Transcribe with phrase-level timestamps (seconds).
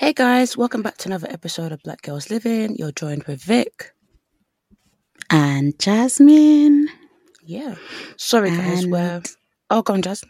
[0.00, 2.74] Hey guys, welcome back to another episode of Black Girls Living.
[2.76, 3.92] You're joined with Vic.
[5.28, 6.88] and Jasmine.
[7.44, 7.74] Yeah.
[8.16, 9.22] Sorry guys, And- we're
[9.68, 10.24] Oh go on, Jazz.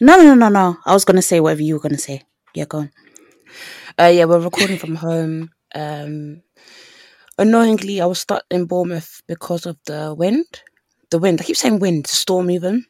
[0.00, 0.76] No, no, no, no, no.
[0.84, 2.22] I was gonna say whatever you were gonna say.
[2.54, 2.90] Yeah, go on.
[3.98, 5.50] Uh yeah, we're recording from home.
[5.76, 6.42] Um
[7.38, 10.44] annoyingly I was stuck in Bournemouth because of the wind.
[11.10, 11.40] The wind.
[11.40, 12.84] I keep saying wind, storm even.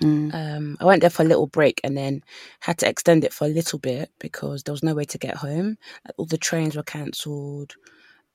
[0.00, 0.34] Mm.
[0.34, 2.22] Um, I went there for a little break and then
[2.60, 5.36] had to extend it for a little bit because there was no way to get
[5.36, 5.76] home.
[6.16, 7.74] All the trains were cancelled.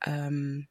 [0.05, 0.67] Um,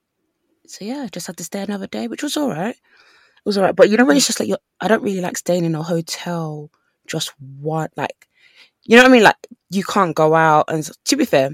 [0.66, 2.76] so yeah, just had to stay another day, which was all right.
[2.76, 5.36] It was all right, but you know when it's just like I don't really like
[5.36, 6.70] staying in a hotel.
[7.06, 8.28] Just one like,
[8.82, 9.22] you know what I mean?
[9.22, 9.36] Like
[9.70, 10.64] you can't go out.
[10.68, 11.50] And to be fair,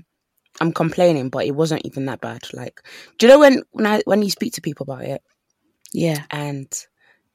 [0.61, 2.43] I'm complaining, but it wasn't even that bad.
[2.55, 2.81] Like,
[3.19, 5.23] do you know when when I when you speak to people about it?
[5.93, 6.25] Yeah.
[6.31, 6.73] and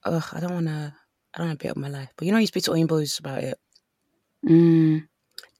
[0.06, 0.94] ugh, I don't want to.
[1.38, 3.20] I don't want to be up my life, but you know, you speak to Oyinbos
[3.20, 3.60] about it.
[4.44, 5.08] Mm.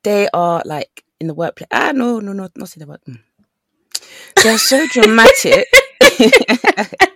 [0.04, 1.68] They are like in the workplace.
[1.72, 2.88] Ah, no, no, no, not say that.
[2.88, 3.20] But, mm.
[4.42, 5.68] They're so dramatic.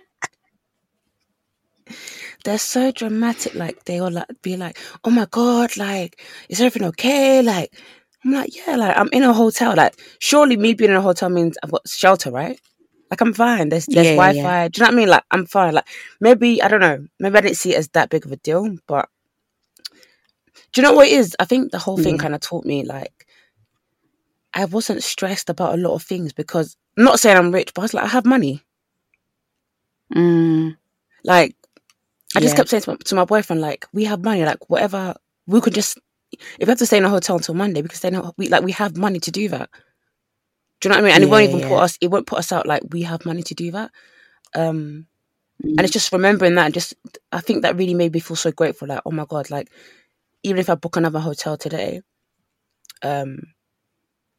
[2.44, 3.56] They're so dramatic.
[3.56, 7.74] Like they all like be like, "Oh my god, like is everything okay?" Like
[8.24, 9.74] I'm like, "Yeah, like I'm in a hotel.
[9.76, 12.60] Like surely me being in a hotel means I've got shelter, right?"
[13.12, 13.68] Like I'm fine.
[13.68, 14.62] There's there's Yeah, Wi-Fi.
[14.62, 14.68] yeah.
[14.68, 15.08] Do you know what I mean?
[15.10, 15.74] Like I'm fine.
[15.74, 15.88] Like
[16.20, 17.06] maybe I don't know.
[17.20, 19.10] Maybe I didn't see it as that big of a deal, but
[20.72, 21.36] do you know what it is?
[21.38, 22.22] I think the whole thing Yeah.
[22.22, 23.26] kind of taught me like
[24.54, 27.82] I wasn't stressed about a lot of things because I'm not saying I'm rich, but
[27.82, 28.62] I was like I have money.
[30.14, 30.78] Mm.
[31.24, 31.54] Like
[32.34, 32.56] I just Yeah.
[32.56, 34.42] kept saying to my, to my boyfriend like we have money.
[34.44, 35.14] Like whatever
[35.46, 35.98] we could just
[36.32, 38.32] if we have to stay in a hotel until Monday, because can stay in a,
[38.38, 39.68] we like we have money to do that.
[40.82, 41.16] Do you know what I mean?
[41.16, 41.98] And it won't Yeah, even put us.
[42.02, 43.92] It won't put us out like we have money to do that.
[44.54, 45.06] Um,
[45.78, 45.86] and Mm.
[45.86, 46.66] it's just remembering that.
[46.66, 46.94] And just
[47.32, 48.88] I think that really made me feel so grateful.
[48.88, 49.70] Like oh my god, like
[50.44, 52.02] even if I book another hotel today,
[53.02, 53.40] um,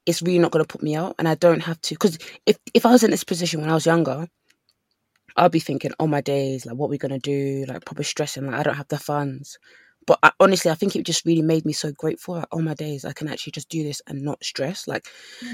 [0.05, 1.95] it's really not going to put me out, and I don't have to.
[1.95, 4.27] Because if if I was in this position when I was younger,
[5.35, 7.65] I'd be thinking, oh my days, like what are we gonna do?
[7.67, 9.57] Like probably stressing, like I don't have the funds.
[10.05, 12.35] But I, honestly, I think it just really made me so grateful.
[12.35, 14.87] Like, oh my days, I can actually just do this and not stress.
[14.87, 15.07] Like,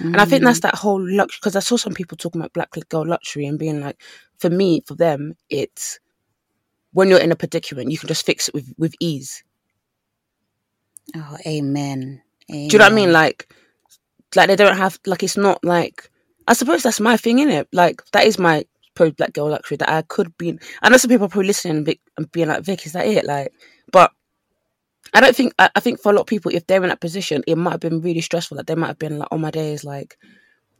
[0.04, 0.46] and I think Mm.
[0.46, 1.40] that's that whole luxury.
[1.42, 4.02] Because I saw some people talking about black girl luxury and being like,
[4.38, 6.00] for me, for them, it's
[6.94, 9.44] when you're in a predicament, you can just fix it with with ease.
[11.16, 12.22] Oh, amen.
[12.48, 13.12] Do you know what I mean?
[13.12, 13.54] Like,
[14.36, 16.10] like they don't have like it's not like
[16.48, 17.68] I suppose that's my thing in it.
[17.72, 20.58] Like that is my pro black girl luxury that I could be.
[20.82, 23.08] I know some people are probably listening and, be, and being like, "Vic, is that
[23.08, 23.54] it?" Like,
[23.92, 24.12] but
[25.14, 25.54] I don't think.
[25.60, 27.72] I, I think for a lot of people, if they're in that position, it might
[27.72, 28.58] have been really stressful.
[28.58, 30.18] Like they might have been like, "Oh my days," like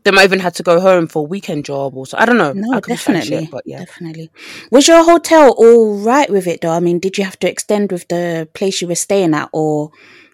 [0.04, 2.18] they might even had to go home for a weekend job or so.
[2.18, 2.54] I don't know.
[2.54, 3.42] No, I could be chatting definitely.
[3.46, 3.80] shit, but yeah.
[3.80, 4.32] Definitely.
[4.72, 6.72] Was your hotel all right with it though?
[6.72, 9.92] I mean, did you have to extend with the place you were staying at or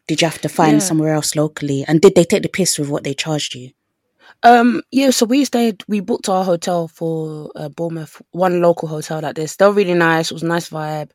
[0.08, 0.80] did you have to find Yeah.
[0.80, 1.84] somewhere else locally?
[1.88, 3.72] And did they take the piss with what they charged you?
[4.44, 9.22] Um, yeah, so we stayed, we booked our hotel for uh, Bournemouth, one local hotel
[9.22, 9.56] like this.
[9.56, 10.30] They were really nice.
[10.30, 11.10] It was a nice vibe.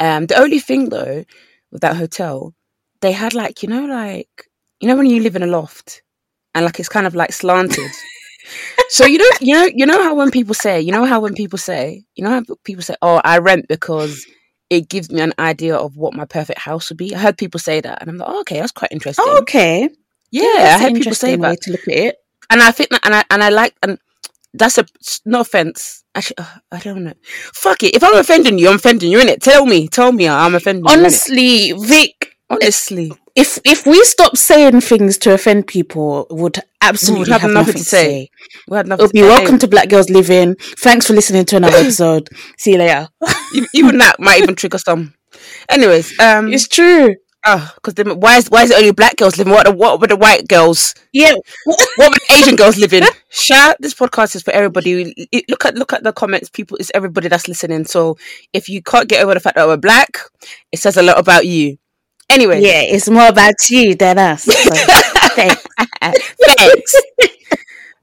[0.00, 1.24] Um, the only thing though
[1.72, 2.54] with that hotel,
[3.00, 4.48] they had like, you know, like,
[4.80, 6.02] you know, when you live in a loft
[6.54, 7.90] and like it's kind of like slanted.
[8.88, 11.34] so you know, you know, you know how when people say, you know how when
[11.34, 14.26] people say, you know how people say, oh, I rent because
[14.70, 17.14] it gives me an idea of what my perfect house would be.
[17.14, 19.24] I heard people say that, and I'm like, oh, okay, that's quite interesting.
[19.28, 19.88] Oh, okay.
[20.30, 22.16] yeah, I heard people say that to look at it.
[22.50, 23.98] and I think that, and I and I like, and
[24.54, 24.86] that's a
[25.24, 26.01] no offense.
[26.14, 27.14] Actually, uh, I don't know.
[27.54, 27.94] Fuck it.
[27.94, 29.20] If I'm offending you, I'm offending you.
[29.20, 30.92] In it, tell me, tell me, I'm offending you.
[30.92, 37.20] Honestly, Vic, Honestly, if if we stop saying things to offend people, would we absolutely
[37.20, 38.28] would have, have nothing to say.
[38.68, 40.56] We had It nothing would to be welcome to Black Girls Living.
[40.78, 42.28] Thanks for listening to another episode.
[42.58, 43.08] See you later.
[43.74, 45.14] Even that might even trigger some.
[45.70, 47.16] Anyways, um, It's true.
[47.46, 49.52] Oh, because then why is why is it only black girls living?
[49.52, 50.94] What what were the white girls?
[51.12, 51.32] Yeah.
[51.64, 53.04] What were the Asian girls living?
[53.30, 55.12] Sha, this podcast is for everybody.
[55.32, 56.76] It- Look at look at the comments, people.
[56.78, 57.84] It's everybody that's listening.
[57.84, 58.16] So
[58.52, 60.18] if you can't get over the fact that we're black,
[60.72, 61.78] it says a lot about you.
[62.30, 64.44] Anyway, Yeah, it's more about you than us.
[64.44, 64.52] So,
[65.34, 65.66] thanks.
[66.58, 66.94] thanks.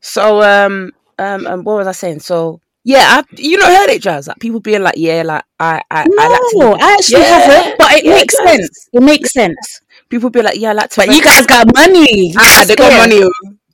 [0.01, 2.19] so um um um what was I saying?
[2.19, 4.27] So yeah, I, you know heard it, Jazz.
[4.27, 7.77] Like people being like, yeah, like I I, I like to I actually Yeah, haven't,
[7.77, 8.89] but it yeah, makes it sense.
[8.93, 9.81] It makes sense.
[10.09, 11.01] people be like, yeah, I like to.
[11.01, 12.33] But you guys got money.
[12.37, 13.21] ah, they got money.
[13.23, 13.31] oh.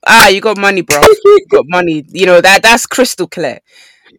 [0.07, 1.01] Ah, you got money, bro.
[1.25, 2.05] you got money.
[2.09, 3.59] You know that that's crystal clear.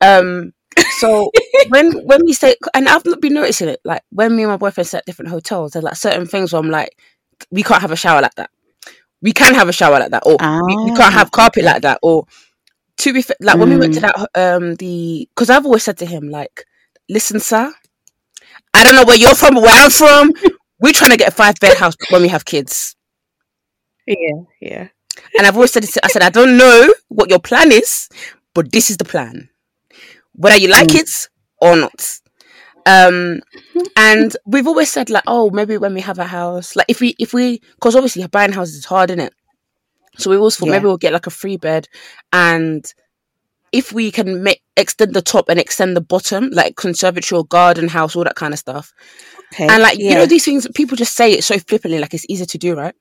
[0.00, 0.52] Um,
[0.88, 1.30] so
[1.62, 3.80] when when we say, and I've not been noticing it.
[3.84, 6.60] Like when me and my boyfriend stay at different hotels, there's like certain things where
[6.60, 6.96] I'm like,
[7.50, 8.50] we can't have a shower like that.
[9.22, 11.82] We can have a shower like that, or we, we can't have Ah, carpet like
[11.82, 11.98] that.
[12.02, 12.26] Or
[12.98, 14.02] to be fair, like when we went to Mm.
[14.02, 16.64] that um the because I've always said to him like,
[17.08, 17.72] listen, sir,
[18.74, 20.32] I don't know where you're from, where I'm from,
[20.80, 22.96] we're trying to get a five bed house when we have kids.
[24.06, 24.88] Yeah, yeah.
[25.36, 28.08] And I've always said, I said, I don't know what your plan is,
[28.54, 29.48] but this is the plan.
[30.34, 31.00] Whether you like Mm.
[31.00, 31.10] it
[31.60, 32.18] or not.
[32.86, 33.40] Um,
[33.96, 37.16] and we've always said like, oh, maybe when we have a house, like if we,
[37.18, 39.34] if we, because obviously buying houses is hard, isn't it?
[40.18, 40.72] So we always thought Yeah.
[40.72, 41.88] maybe we'll get like a free bed,
[42.32, 42.84] and
[43.72, 47.88] if we can make extend the top and extend the bottom, like conservatory or garden
[47.88, 48.92] house, all that kind of stuff.
[49.52, 49.66] Okay.
[49.68, 52.46] And like you know, these things people just say it so flippantly, like it's easy
[52.46, 52.94] to do, right?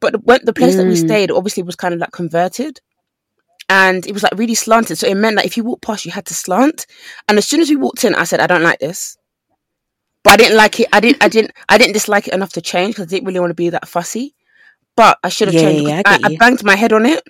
[0.00, 1.04] But the, when, the place that we Mm.
[1.04, 2.80] stayed obviously was kind of like converted,
[3.68, 4.98] and it was like really slanted.
[4.98, 6.86] So it meant that if you walked past, you had to slant.
[7.28, 9.16] And as soon as we walked in, I said, "I don't like this,"
[10.22, 10.88] but I didn't like it.
[10.92, 11.22] I didn't.
[11.22, 11.52] I didn't.
[11.68, 13.88] I didn't dislike it enough to change because I didn't really want to be that
[13.88, 14.34] fussy.
[14.96, 15.88] But I should have Yeah, changed.
[15.88, 17.22] yeah, I I, I banged my head on it,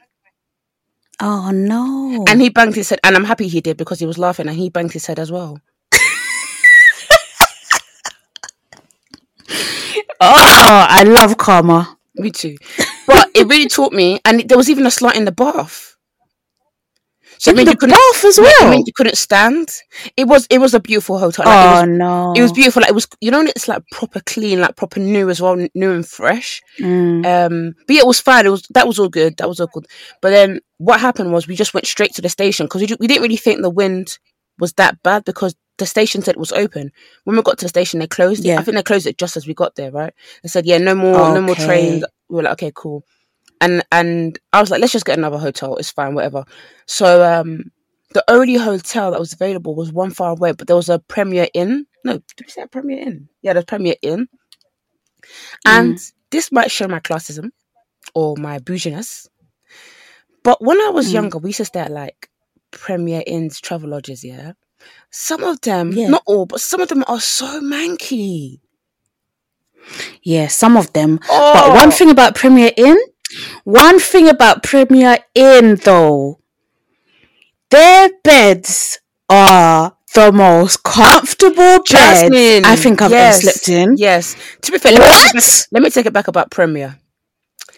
[1.21, 2.25] oh no.
[2.29, 3.01] and he banged his head.
[3.05, 5.31] And I'm happy he did because he was laughing, and he banged his head as
[5.33, 5.61] well.
[10.21, 11.97] oh, I love karma.
[12.17, 12.57] Me too.
[13.07, 15.94] But it really taught me, and there was even a slot in the bath.
[17.45, 18.71] So it meant the you couldn't, bath as yeah, it well.
[18.71, 19.69] meant you couldn't stand.
[20.17, 21.45] It was it was a beautiful hotel.
[21.45, 22.33] Like, oh it, was, no.
[22.35, 22.81] it was beautiful.
[22.81, 25.93] Like it was, you know, it's like proper clean, like proper new as well, new
[25.93, 26.63] and fresh.
[26.81, 27.27] Mm.
[27.27, 28.47] Um, but yeah, it was fine.
[28.47, 29.37] It was that was all good.
[29.37, 29.85] That was all good.
[30.23, 33.07] But then what happened was we just went straight to the station because we, we
[33.09, 34.19] didn't really think the wind
[34.59, 36.93] was that bad because the station said it was open.
[37.25, 38.49] When we got to the station, they closed it.
[38.49, 38.59] Yeah.
[38.59, 40.15] I think they closed it just as we got there, right?
[40.43, 42.05] They said, yeah, no more, no more trains.
[42.31, 43.05] We were like, okay, cool.
[43.61, 45.77] And and I was like, let's just get another hotel.
[45.77, 46.45] It's fine, whatever.
[46.87, 47.71] So um,
[48.13, 51.49] the only hotel that was available was one far away, but there was a Premier
[51.55, 51.87] Inn.
[52.05, 53.29] No, did we say Premier Inn?
[53.43, 54.29] Yeah, there's Premier Inn.
[55.65, 55.99] And
[56.31, 57.51] this might show my classism
[58.15, 59.29] or my bouginess.
[60.43, 61.13] But when I was Mm.
[61.15, 62.29] younger, we used to stay at like
[62.71, 64.53] Premier Inns, Travelodges, yeah.
[65.11, 66.09] Some of them, Yeah.
[66.09, 68.61] not all, but some of them are so manky.
[70.23, 71.21] Yeah, some of them.
[71.31, 72.99] Oh, But one thing about Premier Inn,
[73.65, 76.41] one thing about Premier Inn though,
[77.71, 78.99] their beds
[79.29, 83.97] are the most comfortable beds Jasmine, I think I've yes, ever slept in.
[83.97, 84.37] Yes.
[84.63, 86.99] To be fair, let me, take it back, let me take it back about Premier.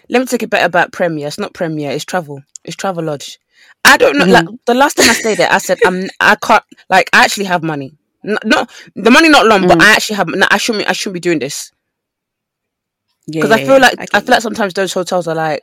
[0.08, 1.26] Let me take it back about Premier.
[1.26, 1.90] It's not Premier.
[1.90, 2.42] It's travel.
[2.64, 3.38] It's Travelodge.
[3.84, 4.24] I don't know.
[4.24, 4.32] Mhm.
[4.32, 6.08] Like the last time I stayed there, I said I'm.
[6.20, 6.62] I can't.
[6.90, 7.92] Like I actually have money.
[8.24, 9.82] N- Not the money, not long, but Mm.
[9.82, 10.28] I actually have.
[10.28, 10.88] No, I shouldn't.
[10.88, 11.72] I shouldn't be doing this
[13.26, 15.62] Yeah, because I feel like I, get feel like sometimes those hotels are like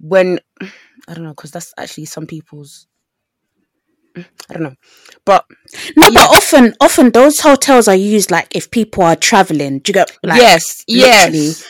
[0.00, 0.38] when
[1.08, 2.86] I don't know because that's actually some people's.
[4.16, 4.74] I don't know,
[5.24, 5.44] but
[5.96, 6.26] No, Yeah.
[6.26, 9.78] but often, often those hotels are used like if people are traveling.
[9.80, 11.64] Do you get like yes, yes,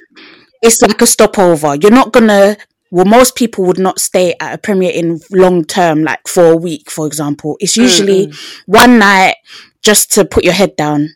[0.63, 1.77] it's like a stopover.
[1.77, 2.57] You're not gonna.
[2.91, 6.57] Well, most people would not stay at a Premier Inn long term, like for a
[6.57, 7.57] week, for example.
[7.61, 9.37] It's usually Mm, one night
[9.83, 11.09] just to put your head down.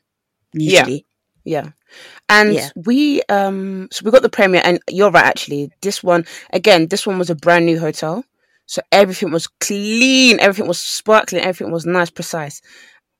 [0.55, 0.89] Yeah.
[0.89, 1.07] Usually,
[1.45, 1.71] Yeah.
[2.29, 2.71] And Yeah.
[2.75, 5.71] we um so we got the Premier and you're right actually.
[5.83, 8.25] This one again, this one was a brand new hotel.
[8.67, 12.61] So everything was clean, everything was sparkling, everything was nice, precise.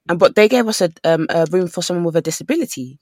[0.09, 2.99] And but they gave us a um a room for someone with a disability.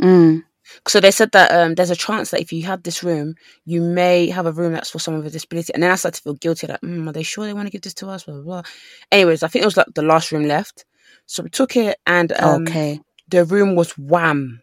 [0.00, 0.44] Mm.
[0.88, 3.34] So they said that um there's a chance that if you have this room,
[3.66, 5.74] you may have a room that's for someone with a disability.
[5.74, 7.70] And then I started to feel guilty, like, mm, are they sure they want to
[7.72, 8.24] give this to us?
[8.24, 8.62] Blah, blah, blah.
[9.10, 10.84] Anyways, I think it was like the last room left.
[11.26, 13.00] So we took it and um, okay.
[13.28, 14.61] the room was wham.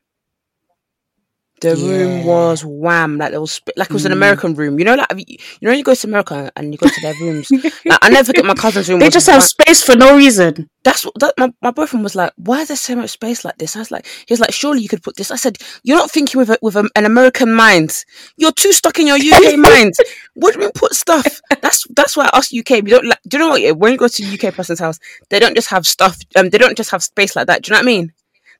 [1.61, 4.15] The room was wham, like there was sp- like it was an Mm.
[4.15, 4.79] American room.
[4.79, 5.37] You know, like you
[5.67, 7.49] know, you go to America and you go to their rooms.
[7.51, 8.99] like, I never forget my cousin's room.
[9.03, 10.69] They just have space for no reason.
[10.83, 12.31] that's what that, my, my boyfriend was like.
[12.37, 13.75] Why is there so much space like this?
[13.75, 15.31] I was like, he was like, surely you could put this.
[15.31, 17.91] I said, you're not thinking with a, with a, an American mind.
[18.37, 19.93] You're too stuck in your UK mind.
[20.35, 21.41] What do you put stuff?
[21.61, 23.19] That's that's why us UK we don't like.
[23.27, 23.77] Do you know what?
[23.77, 24.99] When you go to a UK person's house,
[25.29, 26.17] they don't just have stuff.
[26.35, 27.63] Um, they don't just have space like that.
[27.63, 28.13] Do you know what I mean?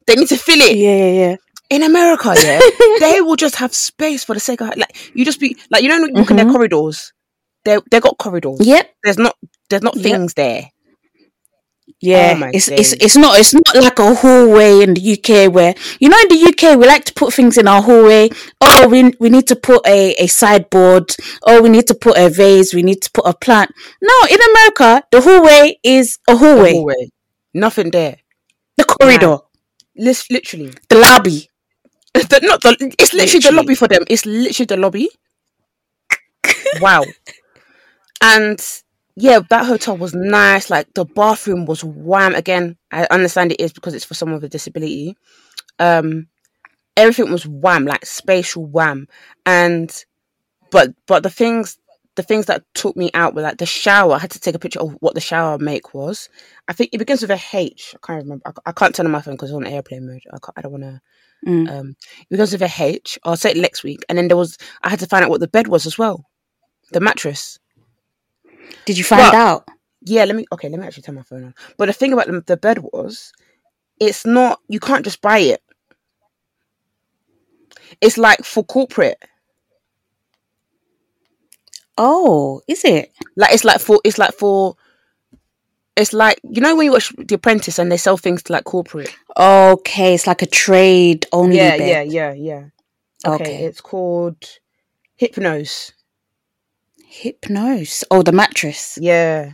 [0.07, 0.75] They need to fill it.
[0.75, 1.35] Yeah, yeah, yeah.
[1.69, 2.59] In America, yeah,
[2.99, 5.89] they will just have space for the sake of like you just be like you
[5.89, 6.51] know when you walk in their Mhm.
[6.53, 7.13] corridors.
[7.65, 8.59] They they got corridors.
[8.61, 8.89] Yep.
[9.03, 9.35] There's not
[9.69, 10.03] there's not Yep.
[10.03, 10.71] things there.
[12.01, 12.93] Yeah, Oh it's it's days.
[13.01, 16.47] it's not it's not like a hallway in the UK where you know in the
[16.49, 18.29] UK we like to put things in our hallway.
[18.61, 21.13] Oh, we we need to put a a sideboard.
[21.45, 22.73] Oh, we need to put a vase.
[22.73, 23.71] We need to put a plant.
[24.01, 26.73] No, in America the hallway is a hallway.
[26.73, 27.09] hallway.
[27.53, 28.17] Nothing there.
[28.77, 29.39] The corridor,
[29.97, 30.73] Lis- literally.
[30.87, 31.48] the lobby.
[32.13, 34.03] The, not the, it's literally the lobby for them.
[34.09, 35.09] It's literally the lobby.
[36.81, 37.03] wow.
[38.21, 38.59] And
[39.15, 40.69] yeah, that hotel was nice.
[40.69, 42.35] Like the bathroom was wham.
[42.35, 45.15] Again, I understand it is because it's for someone with a disability.
[45.77, 46.27] Um,
[46.97, 49.07] everything was wham, like spatial wham.
[49.45, 49.93] And
[50.71, 51.77] but but the things
[52.15, 54.13] the things that took me out were like the shower.
[54.13, 56.29] I had to take a picture of what the shower make was.
[56.67, 57.95] I think it begins with a H.
[57.95, 58.43] I can't remember.
[58.45, 60.21] I, I can't turn on my phone because it's on airplane mode.
[60.27, 61.01] I, can't, I don't want to
[61.47, 61.69] Mm.
[61.71, 61.95] um
[62.29, 63.17] because of a H.
[63.23, 64.03] I'll say it next week.
[64.09, 66.25] And then there was I had to find out what the bed was as well.
[66.91, 67.59] The mattress.
[68.85, 69.67] Did you find Well- out?
[70.01, 71.55] Yeah, let me okay, let me actually turn my phone on.
[71.77, 73.31] But the thing about the, the bed was
[73.99, 75.61] it's not you can't just buy it.
[78.01, 79.21] It's like for corporate.
[81.97, 83.11] Oh, is it?
[83.35, 84.75] Like it's like for it's like for
[85.99, 88.63] it's like you know when you watch The Apprentice and they sell things to like
[88.63, 89.15] corporate.
[89.37, 91.89] Okay, it's like a trade only yeah, bed.
[91.89, 92.63] yeah, yeah, yeah.
[93.25, 93.65] Okay, Okay.
[93.65, 94.37] it's called
[95.21, 95.91] Hypnos.
[97.11, 98.03] Hypnos.
[98.09, 98.97] Oh, the mattress.
[99.01, 99.53] Yeah.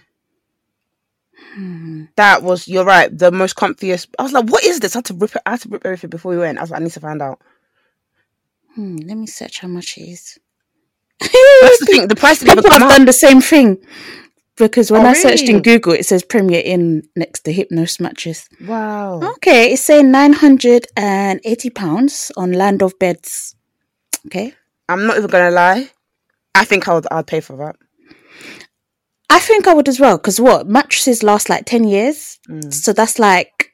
[1.53, 2.05] Hmm.
[2.15, 3.15] That was you're right.
[3.15, 4.07] The most comfiest.
[4.19, 5.41] I was like, "What is this?" I had to rip it.
[5.45, 6.57] I had to rip everything before we went.
[6.57, 7.39] I was like, "I need to find out."
[8.75, 10.37] Hmm, let me search how much it is.
[11.19, 12.07] That's the thing.
[12.07, 13.77] The price People have done the same thing
[14.57, 15.61] because when Oh, I searched in?
[15.61, 18.47] Google, it says Premier Inn next to Hypnos mattress.
[18.65, 19.21] Wow.
[19.35, 23.55] Okay, it's saying nine hundred and eighty pounds on Land of Beds.
[24.27, 24.53] Okay,
[24.89, 25.89] I'm not even gonna lie.
[26.55, 27.05] I think I would.
[27.11, 27.75] I'd pay for that.
[29.29, 32.73] I think I would as well because what mattresses last like ten years, Mm.
[32.73, 33.71] so that's like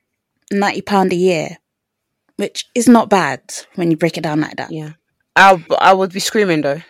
[0.52, 1.58] ninety pound a year,
[2.38, 3.42] which is not bad
[3.76, 4.72] when you break it down like that.
[4.72, 4.92] Yeah.
[5.36, 6.82] I I would be screaming though.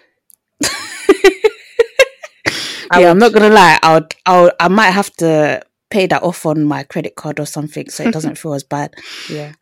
[2.91, 3.09] I yeah.
[3.11, 3.79] I'm not gonna lie.
[3.81, 4.13] I would,
[4.59, 8.13] I might have to pay that off on my credit card or something, so it
[8.17, 8.93] doesn't feel as bad.
[9.29, 9.53] Yeah,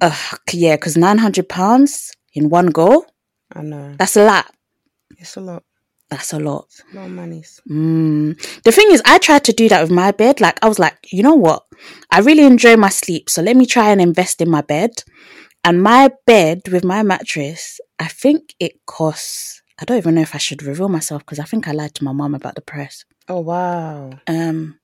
[0.00, 3.06] Ugh, yeah, because nine hundred pounds in one go,
[3.54, 3.94] I know.
[3.98, 4.50] that's a lot.
[5.18, 5.62] It's a lot.
[6.10, 6.66] That's a lot.
[6.68, 7.60] It's a lot of monies.
[7.70, 8.62] Mm.
[8.64, 10.40] The thing is, I tried to do that with my bed.
[10.42, 11.64] Like, I was like, you know what?
[12.10, 14.90] I really enjoy my sleep, so let me try and invest in my bed.
[15.64, 19.61] And my bed with my mattress, I think it costs.
[19.82, 22.04] I don't even know if I should reveal myself because I think I lied to
[22.04, 23.04] my mom about the price.
[23.28, 24.10] Oh wow.
[24.28, 24.78] Um,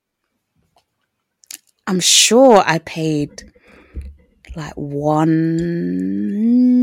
[1.86, 3.52] I'm sure I paid
[4.56, 5.28] like one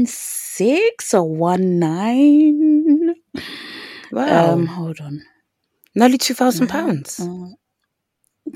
[0.08, 3.16] six or one nine.
[4.14, 4.54] Wow.
[4.54, 5.22] Um, hold on.
[5.94, 7.20] Nearly two thousand pounds.
[7.20, 7.50] Uh,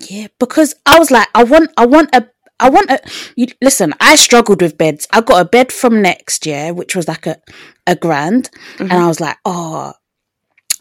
[0.10, 3.00] yeah, because I was like, I want, I want a, I want a.
[3.36, 5.08] You, listen, I struggled with beds.
[5.12, 7.38] I got a bed from next year, which was like a,
[7.88, 8.50] a grand,
[8.80, 9.04] and mm-hmm.
[9.04, 9.94] I was like, oh,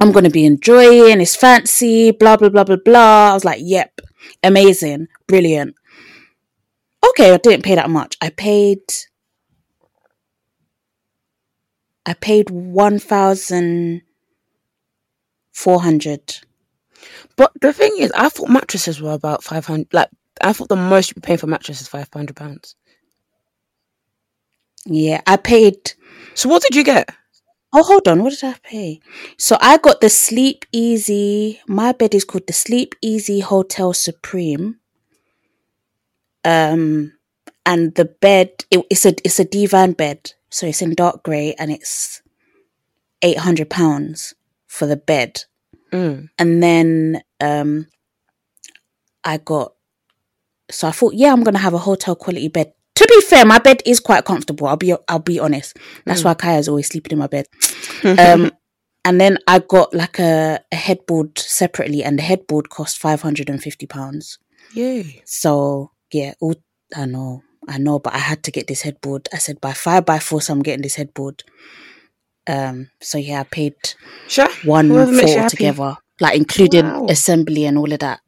[0.00, 1.20] I'm gonna be enjoying.
[1.20, 3.30] It's fancy, blah blah blah blah blah.
[3.30, 4.00] I was like, yep,
[4.42, 5.74] amazing, brilliant.
[7.10, 8.16] Okay, I didn't pay that much.
[8.20, 8.80] I paid.
[12.04, 14.02] I paid one thousand
[15.52, 16.38] four hundred.
[17.36, 19.92] But the thing is, I thought mattresses were about five hundred.
[19.92, 20.08] Like
[20.40, 22.74] I thought the most you'd be paying for mattresses is five hundred pounds.
[24.86, 25.92] Yeah, I paid.
[26.34, 27.10] So what did you get?
[27.72, 28.22] Oh, hold on.
[28.22, 29.00] What did I pay?
[29.36, 31.58] So I got the Sleepeezee.
[31.66, 34.78] My bed is called the Sleepeezee Hotel Supreme.
[36.44, 37.12] Um,
[37.66, 41.54] and the bed it, it's a it's a divan bed, so it's in dark grey,
[41.58, 42.22] and it's
[43.20, 44.34] eight hundred pounds
[44.66, 45.44] for the bed.
[45.92, 46.30] Mm.
[46.38, 47.88] And then um,
[49.24, 49.74] I got.
[50.70, 52.72] So I thought, yeah, I'm gonna have a hotel quality bed.
[52.96, 54.66] To be fair, my bed is quite comfortable.
[54.66, 55.76] I'll be I'll be honest.
[56.04, 57.46] That's why Kaya's always sleeping in my bed.
[58.18, 58.50] Um,
[59.04, 63.48] and then I got like a, a headboard separately, and the headboard cost five hundred
[63.48, 64.38] and fifty pounds.
[64.74, 65.22] Yay.
[65.24, 66.56] So yeah, all,
[66.94, 67.42] I know.
[67.68, 69.28] I know, but I had to get this headboard.
[69.32, 71.44] I said by five by force, I'm getting this headboard.
[72.46, 73.74] Um, so yeah, I paid
[74.26, 74.48] Sure.
[74.64, 77.06] one you for together, like including Wow.
[77.08, 78.20] assembly and all of that.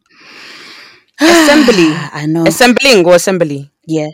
[1.20, 1.88] Assembly.
[2.12, 2.44] I know.
[2.46, 3.70] Assembling or assembly?
[3.86, 4.08] yeah.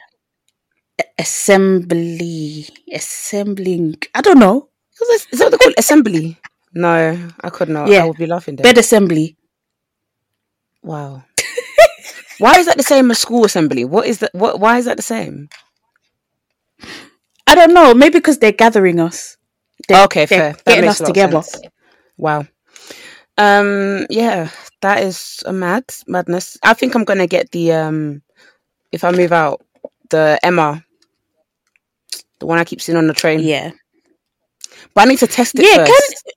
[1.18, 3.96] Assembly, assembling.
[4.14, 4.68] I don't know.
[5.12, 6.38] Is that- what they call assembly?
[6.76, 6.92] No,
[7.40, 7.88] I could not.
[7.88, 8.02] Yeah.
[8.02, 8.64] I would be laughing there.
[8.64, 9.34] Bed assembly.
[10.82, 11.24] Wow.
[12.38, 13.86] why is that the same as school assembly?
[13.86, 14.34] What is that?
[14.34, 14.60] What?
[14.60, 15.48] Why is that the same?
[17.46, 17.94] I don't know.
[17.94, 19.38] Maybe because they're gathering us.
[19.88, 20.52] They're- okay, they're fair.
[20.52, 21.42] That Getting us together.
[22.18, 22.44] Wow.
[23.38, 24.06] Um.
[24.10, 24.50] Yeah,
[24.80, 26.56] that is a mad madness.
[26.62, 28.22] I think I'm gonna get the um.
[28.92, 29.64] If I move out,
[30.10, 30.82] the Emma,
[32.38, 33.40] the one I keep seeing on the train.
[33.40, 33.72] Yeah.
[34.94, 36.32] But I need to test it Yeah, can-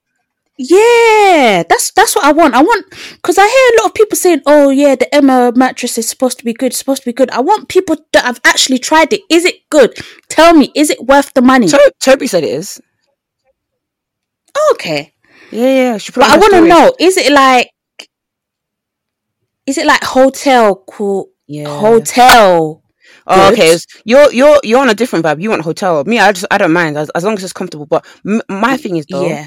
[0.58, 2.54] Yeah, that's that's what I want.
[2.54, 5.96] I want because I hear a lot of people saying, "Oh, yeah, the Emma mattress
[5.96, 6.74] is supposed to be good.
[6.74, 9.22] Supposed to be good." I want people that have actually tried it.
[9.30, 9.96] Is it good?
[10.28, 11.68] Tell me, is it worth the money?
[11.68, 12.78] To- Toby said it is.
[14.72, 15.12] okay,
[15.50, 15.98] Yeah, yeah.
[16.14, 17.70] But I want to know: is it like,
[19.66, 21.30] is it like hotel cool?
[21.46, 21.66] Yeah.
[21.78, 22.82] Hotel.
[23.26, 23.76] Oh, okay.
[24.04, 25.40] You're you're you're on a different vibe.
[25.42, 26.04] You want hotel.
[26.04, 27.86] Me, I just I don't mind as, as long as it's comfortable.
[27.86, 29.26] But m- my thing is though.
[29.26, 29.46] Yeah.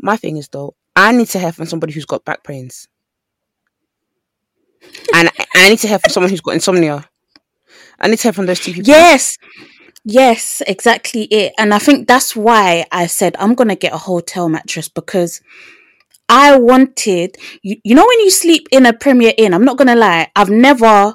[0.00, 0.74] My thing is though.
[0.96, 2.88] I need to hear from somebody who's got back pains,
[5.14, 7.04] and I, I need to hear from someone who's got insomnia.
[7.98, 8.88] I need to hear from those two people.
[8.88, 9.38] Yes.
[10.04, 11.54] Yes, exactly it.
[11.58, 15.40] And I think that's why I said I'm going to get a hotel mattress because
[16.28, 19.88] I wanted, you, you know, when you sleep in a Premier Inn, I'm not going
[19.88, 21.14] to lie, I've never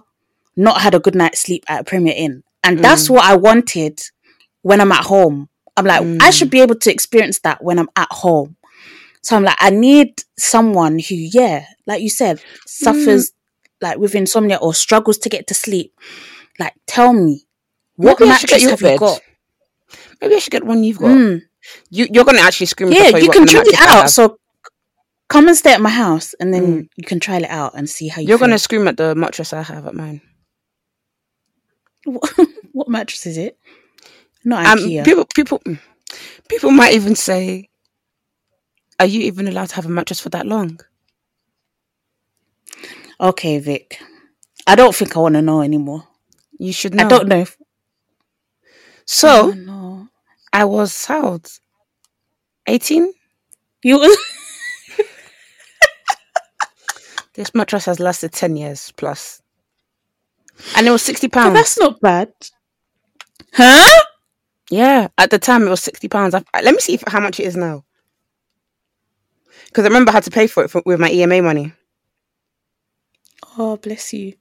[0.56, 2.44] not had a good night's sleep at a Premier Inn.
[2.64, 3.12] And that's mm.
[3.12, 4.02] what I wanted
[4.64, 5.50] when I'm at home.
[5.78, 6.34] I'm like, I mm.
[6.34, 8.58] should be able to experience that when I'm at home.
[9.22, 12.44] So I'm like, I need someone who, yeah, like you said, mm.
[12.66, 13.32] suffers
[13.82, 15.94] like with insomnia or struggles to get to sleep.
[16.60, 17.46] Like, tell me,
[18.00, 19.22] what Maybe I should get mattress have you got?
[20.22, 21.10] Maybe I should get one you've got.
[21.10, 21.42] Mm.
[21.90, 22.94] You you're gonna actually scream.
[22.94, 23.04] At the.
[23.04, 24.10] Yeah, before you can try it out.
[24.10, 24.40] So
[25.28, 28.08] come and stay at my house, and then you can try it out and see
[28.08, 28.30] how you.
[28.30, 30.22] You're gonna scream at the mattress I have at mine.
[32.72, 33.58] what mattress is it?
[34.46, 35.04] Not Um, IKEA.
[35.04, 35.78] people people mm,
[36.48, 37.68] people might even say,
[38.98, 40.80] "Are you even allowed to have a mattress for that long?"
[43.20, 44.00] okay, Vic.
[44.66, 46.08] I don't think I want to know anymore.
[46.58, 47.06] You should know.
[47.06, 47.42] I don't know.
[47.42, 47.58] If,
[49.12, 50.08] So oh, no.
[50.54, 51.50] I was old?
[52.68, 53.12] Eighteen.
[53.82, 54.16] You.
[57.34, 59.42] This mattress has lasted ten years plus,
[60.76, 61.54] and it was 60 pounds.
[61.54, 62.34] that's not bad.
[63.54, 64.04] Huh?
[64.70, 66.34] Yeah, at the time it was sixty pounds.
[66.34, 67.86] Let me see if, how much it is now.
[69.68, 71.72] Because I remember I had to pay for it for, with my EMA money.
[73.58, 74.34] Oh, bless you.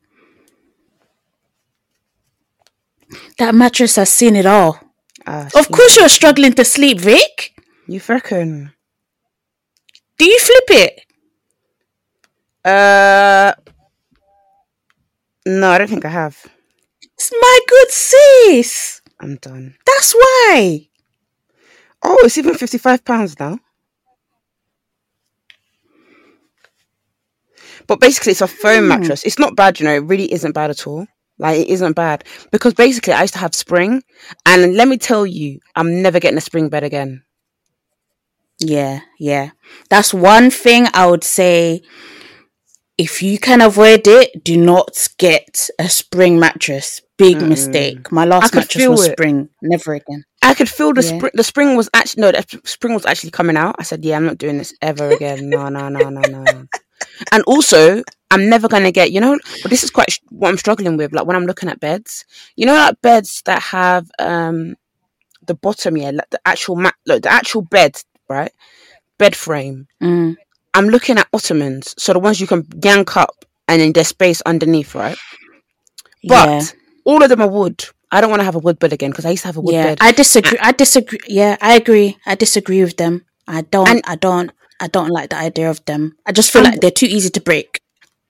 [3.38, 4.78] That mattress has seen it all.
[5.26, 7.54] Ah, Of course, you're struggling to sleep, Vic.
[7.86, 8.72] you reckon?
[10.18, 11.00] Do you flip it?
[12.64, 13.52] Uh,
[15.46, 16.36] no, I don't think I have.
[17.14, 19.00] It's my good sis.
[19.20, 19.76] I'm done.
[19.86, 20.88] That's why.
[22.02, 23.58] Oh, it's even fifty-five pounds now.
[27.86, 28.88] But basically, it's a foam Hmm.
[28.88, 29.24] mattress.
[29.24, 29.94] It's not bad, you know.
[29.94, 31.06] It really isn't bad at all.
[31.38, 34.02] Like it isn't bad because basically, I used to have spring,
[34.44, 37.22] and let me tell you, I'm never getting a spring bed again.
[38.60, 39.50] Yeah, yeah.
[39.88, 41.82] That's one thing I would say.
[42.96, 47.00] If you can avoid it, do not get a spring mattress.
[47.16, 48.10] Big mistake.
[48.10, 49.12] My last mattress was it.
[49.12, 49.48] spring.
[49.62, 50.24] Never again.
[50.42, 51.16] I could feel the Yeah.
[51.16, 51.32] spring.
[51.34, 52.32] The spring was actually no.
[52.32, 53.76] The spring was actually coming out.
[53.78, 55.48] I said, "Yeah, I'm not doing this ever again.
[55.48, 56.64] No, no, no, no, no."
[57.32, 59.12] and also, I'm never gonna get.
[59.12, 61.12] You know, but this is quite sh- what I'm struggling with.
[61.12, 62.24] Like when I'm looking at beds,
[62.56, 64.76] you know, like beds that have um
[65.46, 67.96] the bottom, yeah, like the actual mat, look, the actual bed,
[68.28, 68.52] right?
[69.18, 69.86] Bed frame.
[70.02, 70.36] Mm.
[70.74, 74.42] I'm looking at ottomans, so the ones you can yank up and then there's space
[74.42, 75.16] underneath, right?
[76.24, 76.62] But yeah,
[77.04, 77.84] all of them are wood.
[78.10, 79.60] I don't want to have a wood bed again because I used to have a
[79.60, 79.84] wood yeah.
[79.84, 79.98] bed.
[80.00, 80.58] I disagree.
[80.60, 81.18] I disagree.
[81.26, 82.16] Yeah, I agree.
[82.26, 83.24] I disagree with them.
[83.46, 83.88] I don't.
[83.88, 84.50] And- I don't.
[84.80, 86.16] I don't like the idea of them.
[86.24, 87.80] I just feel And- like they're too easy to break.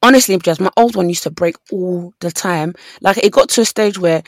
[0.02, 2.74] Honestly, just my old one used to break all the time.
[3.00, 4.22] Like it got to a stage where,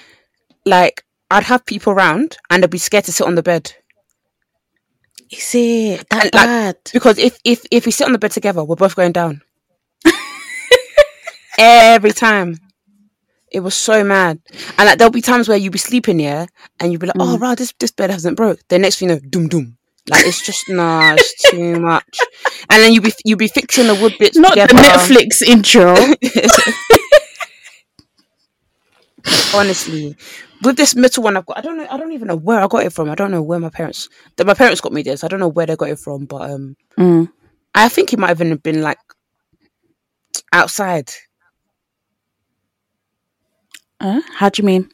[0.66, 3.72] like, I'd have people around and they'd be scared to sit on the bed
[5.30, 6.76] Is it that And, like, bad?
[6.92, 9.42] because if if if we sit on the bed together, we're both going down
[11.58, 12.56] every time.
[13.52, 14.38] It was so mad,
[14.78, 16.46] and like there'll be times where you'll be sleeping here
[16.78, 17.40] and you'll be like, "Oh, Mm.
[17.40, 19.76] wow, this this bed hasn't broke." The next thing you know, doom doom.
[20.10, 22.18] Like it's just nah, it's too much.
[22.68, 24.74] And then you be you be fixing the wood bits Not together.
[24.74, 25.94] the Netflix intro.
[29.54, 30.16] honestly,
[30.62, 32.66] with this metal one I've got, I don't know, I don't even know where I
[32.66, 33.10] got it from.
[33.10, 35.24] I don't know where my parents, that my parents got me this.
[35.24, 37.30] I don't know where they got it from, but um, Mm.
[37.74, 38.98] I think it might even have been like
[40.52, 41.10] outside.
[44.00, 44.90] Uh, how do you mean?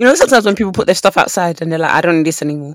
[0.00, 2.26] You know, sometimes when people put their stuff outside and they're like, I don't need
[2.26, 2.74] this anymore.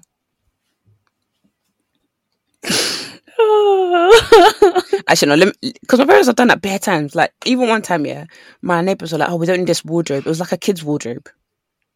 [5.08, 7.16] Actually, no, because my parents have done that bare times.
[7.16, 8.26] Like, even one time, yeah,
[8.62, 10.28] my neighbors were like, oh, we don't need this wardrobe.
[10.28, 11.28] It was like a kid's wardrobe.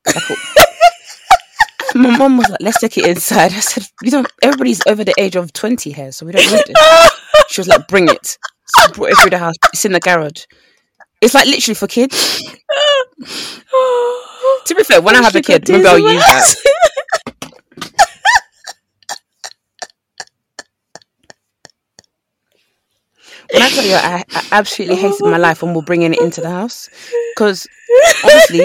[0.08, 0.18] Like
[1.96, 3.54] my mom was like, let's take it inside.
[3.54, 6.64] I said, we don't, everybody's over the age of 20 here, so we don't need
[6.70, 7.12] it.
[7.50, 8.36] She was like, bring it.
[8.66, 9.56] So I brought it through the house.
[9.74, 10.46] It's in the garage.
[11.22, 12.42] It's like literally for kids.
[14.66, 16.56] To be fair, when I have a kid, maybe I'll use that.
[23.52, 26.42] When I tell you, I, I absolutely hated my life when we're bringing it into
[26.42, 26.88] the house
[27.36, 27.68] because
[28.24, 28.62] honestly,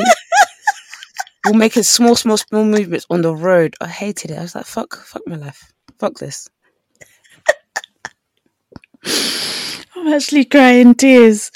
[1.46, 3.76] we're making small, small, small movements on the road.
[3.80, 4.38] I hated it.
[4.38, 6.48] I was like, "Fuck, fuck my life, fuck this."
[9.96, 11.50] I'm actually crying tears.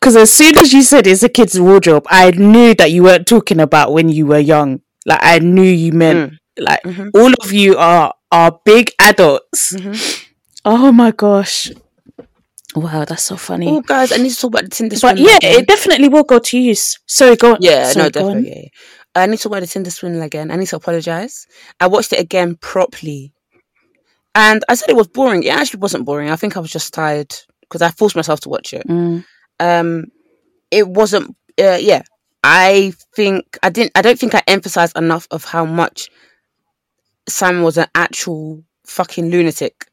[0.00, 3.26] Because as soon as you said it's a kid's wardrobe, I knew that you weren't
[3.26, 4.80] talking about when you were young.
[5.06, 7.10] Like I knew you meant like Mhm.
[7.14, 9.72] all of you are are big adults.
[9.72, 10.24] Mhm.
[10.64, 11.70] Oh my gosh.
[12.76, 13.66] Wow, that's so funny.
[13.68, 15.60] Oh, guys, I need to talk about the Tinder but swindler yeah, again.
[15.60, 16.98] it definitely will go to use.
[17.06, 17.58] Sorry, go on.
[17.60, 18.48] Yeah, Sorry, no, definitely.
[18.50, 18.54] Yeah,
[19.16, 19.22] yeah.
[19.22, 20.50] I need to talk about the Tinder swindle again.
[20.50, 21.46] I need to apologize.
[21.80, 23.32] I watched it again properly,
[24.34, 25.42] and I said it was boring.
[25.42, 26.30] It actually wasn't boring.
[26.30, 28.86] I think I was just tired because I forced myself to watch it.
[28.86, 29.24] Mm.
[29.60, 30.06] Um,
[30.70, 31.36] it wasn't.
[31.60, 32.02] Uh, yeah,
[32.44, 33.92] I think I didn't.
[33.94, 36.08] I don't think I emphasized enough of how much
[37.28, 39.86] Sam was an actual fucking lunatic,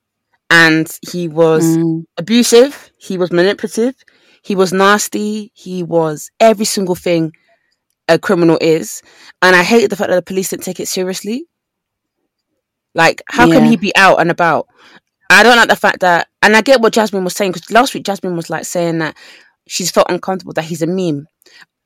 [0.49, 2.05] and he was Mm.
[2.17, 3.95] abusive, he was manipulative,
[4.41, 7.33] he was nasty, he was every single thing
[8.07, 9.01] a criminal is.
[9.41, 11.47] And I hated the fact that the police didn't take it seriously.
[12.93, 14.67] Like, how can he be out and about?
[15.29, 17.93] I don't like the fact that, and I get what Jasmine was saying because last
[17.93, 19.17] week Jasmine was like saying that
[19.67, 21.27] she's felt uncomfortable that he's a meme,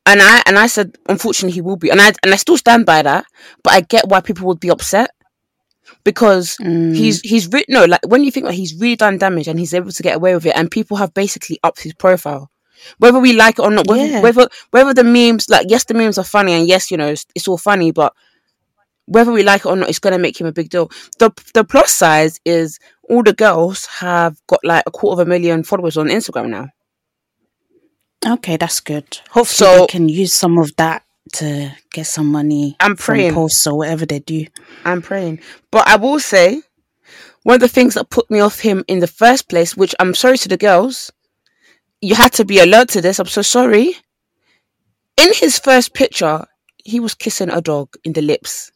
[0.05, 2.85] and I and I said unfortunately he will be, and I and I still stand
[2.85, 3.25] by that.
[3.63, 5.11] But I get why people would be upset
[6.03, 6.95] because Mm.
[6.95, 9.73] he's he's re- no like when you think that he's really done damage and he's
[9.73, 12.51] able to get away with it and people have basically upped his profile
[12.99, 14.21] whether we like it or not whether Yeah.
[14.21, 17.25] whether, whether the memes like yes the memes are funny and yes you know it's,
[17.35, 18.13] it's all funny but
[19.05, 21.31] whether we like it or not it's going to make him a big deal the
[21.55, 22.77] the plus size is
[23.09, 26.67] all the girls have got like a quarter of a million followers on instagram now
[28.27, 29.19] Okay, that's good.
[29.31, 31.03] Hopefully So- they can use some of that
[31.33, 33.33] to get some money I'm from praying.
[33.33, 34.45] posts or whatever they do.
[34.83, 35.39] I'm praying.
[35.71, 36.61] But I will say,
[37.43, 40.13] one of the things that put me off him in the first place, which I'm
[40.15, 41.11] sorry to the girls,
[42.01, 43.19] you had to be alert to this.
[43.19, 43.95] I'm so sorry.
[45.17, 46.45] In his first picture,
[46.83, 48.71] he was kissing a dog in the lips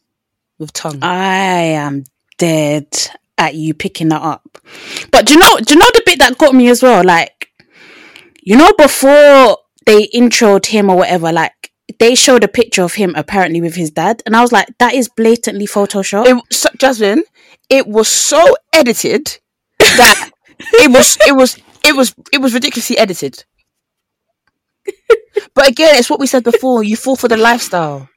[0.58, 1.00] with tongue.
[1.02, 2.04] I am
[2.38, 2.86] dead
[3.36, 4.58] at you picking that up.
[5.10, 7.02] But do you know do you know the bit that got me as well?
[7.02, 7.43] Like
[8.44, 13.14] you know before they introed him or whatever, like they showed a picture of him
[13.16, 16.26] apparently with his dad, and I was like, that is blatantly Photoshop.
[16.26, 17.24] it, so, Jasmine,
[17.68, 19.38] it was so edited
[19.78, 23.44] that it was it was it was it was ridiculously edited.
[25.54, 26.82] but again, it's what we said before.
[26.82, 28.08] You fall for the lifestyle.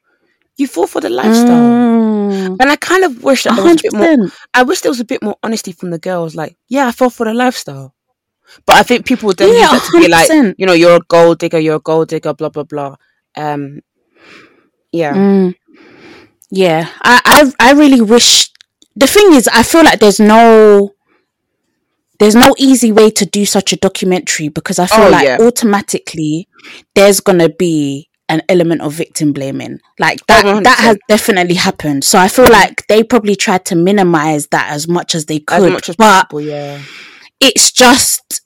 [0.56, 1.88] You fall for the lifestyle.
[2.30, 2.56] Mm.
[2.60, 4.28] And I kind of wish that A there was a bit more.
[4.52, 6.34] I wish there was a bit more honesty from the girls.
[6.34, 7.94] Like, yeah, I fell for the lifestyle,
[8.66, 10.96] but I think people would then Yeah, use that to be like, you know, you're
[10.96, 12.96] a gold digger, you're a gold digger, blah blah blah.
[13.36, 13.80] Um,
[14.92, 15.54] yeah, Mm.
[16.50, 18.50] Yeah, I, I I really wish.
[18.96, 20.94] The thing is, I feel like there's no
[22.18, 25.38] there's no easy way to do such a documentary because I feel Oh, like yeah.
[25.40, 26.48] automatically
[26.94, 29.78] there's gonna be an element of victim blaming.
[29.98, 32.04] Like that Oh, that has definitely happened.
[32.04, 35.44] So I feel like they probably tried to minimize that as much as they as
[35.60, 35.72] could.
[35.72, 36.40] much as but possible.
[36.40, 36.78] Yeah,
[37.40, 38.42] it's just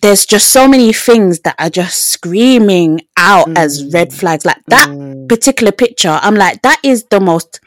[0.00, 4.44] there's just so many things that are just screaming out as red flags.
[4.44, 5.28] Like that Mm.
[5.28, 7.60] particular picture, I'm like, that is the most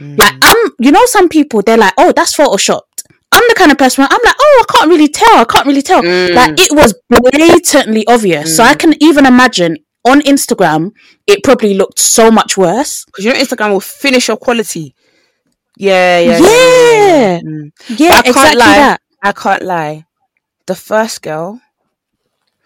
[0.00, 0.18] Mm.
[0.18, 3.02] like I'm you know, some people they're like, Oh, that's photoshopped.
[3.32, 5.36] I'm the kind of person where I'm like, oh, I can't really tell.
[5.38, 6.02] I can't really tell.
[6.02, 6.34] Mm.
[6.34, 8.56] Like it was blatantly obvious.
[8.56, 10.90] So I can even imagine on Instagram,
[11.26, 13.04] it probably looked so much worse.
[13.06, 14.94] because you know Instagram will finish your quality.
[15.76, 17.40] Yeah, yeah, Yeah, yeah.
[17.40, 17.70] yeah, Mm.
[17.90, 18.76] I can't exactly lie.
[18.76, 19.00] that.
[19.24, 20.06] I can't lie.
[20.66, 21.60] The first girl,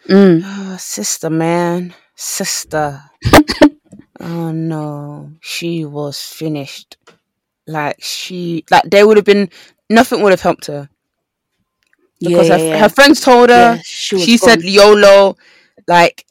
[0.09, 0.42] Mm.
[0.44, 3.03] oh, sister, man, sister.
[4.21, 6.97] oh no, she was finished.
[7.66, 9.51] Like she, like there would have been
[9.90, 10.88] nothing would have helped her
[12.21, 12.79] because yeah, her, yeah.
[12.79, 13.75] her friends told her.
[13.77, 14.62] Yeah, she she said.
[14.62, 15.37] YOLO.
[15.87, 16.27] like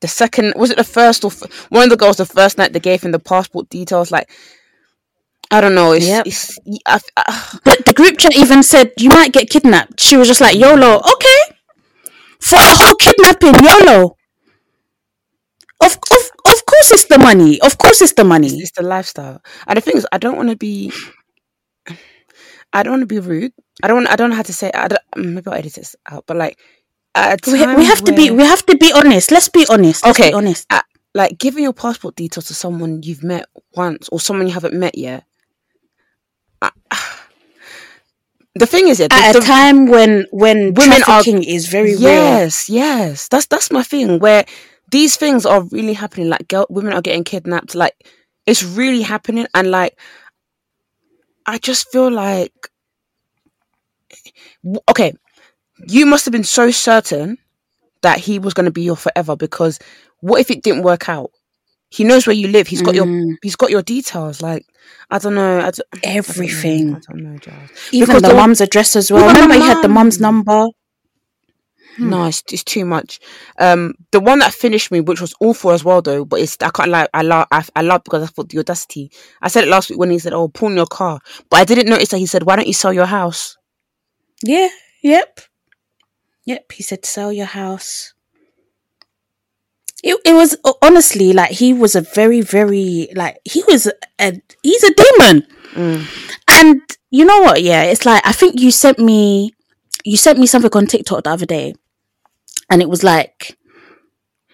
[0.00, 2.72] the second was it the first or f- one of the girls the first night
[2.72, 4.30] they gave him the passport details like
[5.50, 5.92] I don't know.
[5.92, 6.26] It's, Yep.
[6.26, 10.00] it's I, I, The, the group chat even said you might get kidnapped.
[10.00, 10.96] She was just like YOLO.
[10.98, 11.40] Okay,
[12.40, 14.16] for a whole kidnapping, YOLO.
[15.82, 17.60] Of of of course it's the money.
[17.60, 18.48] Of course it's the money.
[18.48, 19.40] it's the lifestyle.
[19.66, 20.92] And the thing is, I don't want to be.
[22.72, 23.52] I don't want to be rude.
[23.82, 24.06] I don't.
[24.08, 24.70] I don't know how to say.
[24.74, 26.24] I don't, mm, maybe I'll edit this out.
[26.26, 26.58] But like,
[27.46, 29.30] We, we have to be we have to be honest.
[29.30, 30.04] Let's be honest.
[30.04, 30.30] Let's Okay.
[30.30, 30.66] be honest.
[30.70, 34.74] at, like giving your passport details to someone you've met once or someone you haven't
[34.74, 35.24] met yet.
[36.90, 36.98] I-
[38.54, 41.66] the thing is, yeah, the- At a the- time when when Women are- trafficking is
[41.68, 42.00] very real.
[42.00, 44.18] yes, yes, that's that's my thing.
[44.18, 44.44] Where
[44.90, 46.28] these things are really happening.
[46.28, 47.74] Like, girl, women are getting kidnapped.
[47.74, 47.94] Like,
[48.46, 49.98] it's really happening, and like,
[51.44, 52.52] I just feel like,
[54.90, 55.12] okay,
[55.88, 57.38] you must have been so certain
[58.02, 59.78] that he was going to be your forever because
[60.20, 61.30] what if it didn't work out?
[61.88, 62.66] He knows where you live.
[62.66, 63.36] He's got your Mm.
[63.42, 64.42] he's got your details.
[64.42, 64.66] Like,
[65.10, 65.58] I don't know.
[65.58, 66.94] I don't, I don't know, Everything.
[66.94, 67.38] I don't know.
[67.92, 69.26] Even Because the the mum's address as well.
[69.26, 70.36] Remember, he had the mum's mum.
[70.46, 70.66] number.
[71.98, 73.20] No, it's, it's too much.
[73.58, 76.26] Um, the one that finished me, which was awful as well, though.
[76.26, 77.08] But it's I can't lie.
[77.14, 79.10] I love I, I love because I thought the audacity.
[79.40, 81.88] I said it last week when he said, "Oh, pawn your car," but I didn't
[81.88, 83.56] notice that he said, "Why don't you sell your house?"
[84.42, 84.68] Yeah.
[85.02, 85.40] Yep.
[86.44, 86.72] Yep.
[86.72, 88.12] He said, "Sell your house."
[90.06, 93.90] It, it was honestly like he was a very very like he was
[94.20, 95.46] a he's a demon.
[96.48, 97.62] And you know what?
[97.62, 99.52] Yeah it's like i think you sent me
[100.04, 101.74] you sent me something on tiktok the other day
[102.70, 103.56] and it was like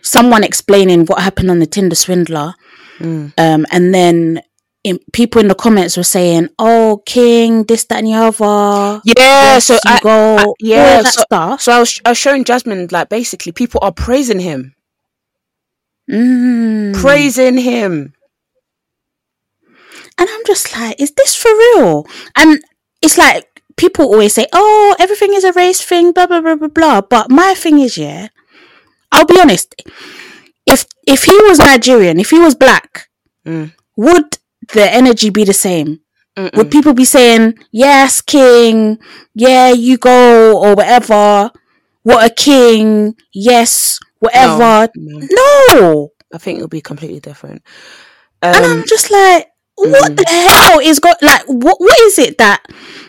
[0.03, 2.55] someone explaining what happened on the tinder swindler.
[3.01, 4.43] Um and then
[4.85, 9.01] in, people in the comments were saying oh king this that and the other.
[9.05, 10.37] Yeah, so I, go.
[10.39, 11.61] I- yeah, so, stuff.
[11.63, 14.75] so I was I was showing Jasmine like basically people are praising him,
[16.13, 16.95] Mm.
[16.95, 18.13] praising him.
[20.19, 22.07] And I'm just like, is this for real?
[22.37, 22.61] And
[23.01, 26.69] it's like people always say, oh, everything is a race thing, blah blah blah blah
[26.69, 27.01] blah.
[27.01, 28.29] But my thing is, yeah,
[29.11, 29.75] I'll be honest.
[30.67, 33.09] If if he was Nigerian, if he was black,
[33.47, 33.73] Mm.
[33.97, 34.39] would
[34.73, 35.99] the energy be the same?
[36.37, 36.55] Mm-mm.
[36.57, 38.99] Would people be saying, yes, king,
[39.35, 41.51] yeah, you go, or whatever,
[42.05, 44.89] what a king, yes, whatever?
[44.97, 45.27] no.
[45.75, 46.09] No.
[46.35, 47.63] I think it'll be completely different.
[48.41, 50.17] and Um, I'm just like, what mm.
[50.17, 52.63] the hell is got like what what is it that?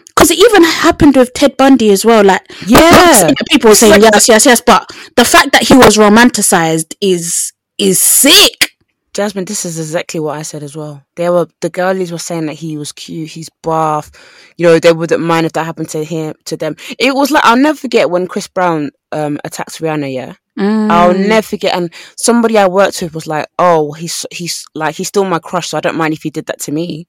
[0.07, 2.23] Because it even happened with Ted Bundy as well.
[2.23, 2.79] Like, Yeah.
[2.91, 5.97] not saying that people were saying yes, yes, yes, but the fact that he was
[5.97, 8.69] romanticized is is sick.
[9.13, 11.03] Jasmine, this is exactly what I said as well.
[11.15, 14.11] They were the girlies were saying that he was cute, he's buff.
[14.57, 16.75] You know, they wouldn't mind if that happened to him to them.
[16.97, 20.11] It was like I'll never forget when Chris Brown um attacked Rihanna.
[20.13, 21.27] Yeah, I'll Mm.
[21.27, 21.75] never forget.
[21.75, 25.69] And somebody I worked with was like, "Oh, he's he's like he's still my crush,
[25.69, 27.07] so I don't mind if he did that to me."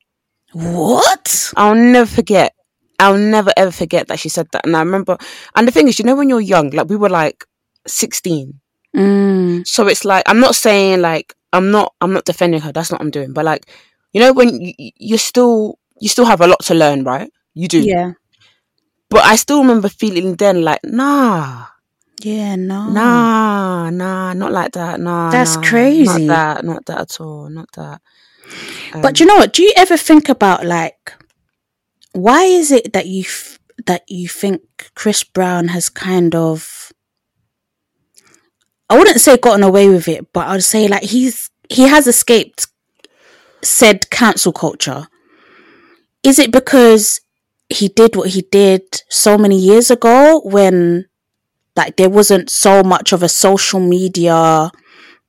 [0.52, 1.52] What?
[1.56, 2.54] I'll never forget.
[2.98, 4.64] I'll never ever forget that she said that.
[4.66, 5.18] And I remember.
[5.56, 7.44] And the thing is, you know, when you're young, like we were like
[7.86, 8.60] sixteen,
[8.96, 9.66] Mm.
[9.66, 12.72] so it's like I'm not saying like I'm not I'm not defending her.
[12.72, 13.32] That's not what I'm doing.
[13.32, 13.66] But like
[14.12, 17.30] you know when you, you still you still have a lot to learn, right?
[17.54, 17.80] You do.
[17.80, 18.12] Yeah.
[19.10, 21.66] But I still remember feeling then like nah,
[22.22, 22.56] Yeah.
[22.56, 22.88] No.
[22.90, 25.00] nah, nah, not like that.
[25.00, 26.26] Nah, That's nah, crazy.
[26.26, 26.64] Not that.
[26.64, 27.48] Not that at all.
[27.50, 28.00] Not that.
[28.92, 29.52] But Um, do you know what?
[29.52, 31.12] Do you ever think about like
[32.12, 34.62] why is it that you f- that you think
[34.94, 36.92] Chris Brown has kind of
[38.88, 42.68] I wouldn't say gotten away with it, but I'd say like he's he has escaped
[43.62, 45.08] said cancel culture.
[46.22, 47.20] Is it because
[47.68, 51.06] he did what he did so many years ago when
[51.76, 54.70] like there wasn't so much of a social media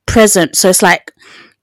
[0.06, 0.56] present?
[0.56, 1.12] So it's like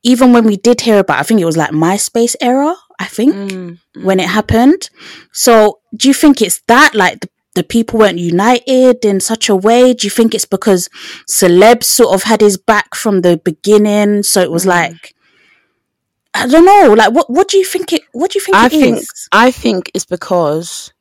[0.04, 3.34] even when we did hear about I think it was like MySpace era, I think
[3.36, 4.90] mm, when it happened.
[5.32, 9.56] So, do you think it's that like the, the people weren't united in such a
[9.56, 9.94] way?
[9.94, 10.90] Do you think it's because
[11.30, 14.24] celebs sort of had his back from the beginning?
[14.24, 14.70] So it was Mm.
[14.70, 15.16] like,
[16.34, 16.94] I don't know.
[16.98, 18.02] Like, what what do you think it?
[18.12, 19.28] What do you think I think is?
[19.32, 20.92] I think it's because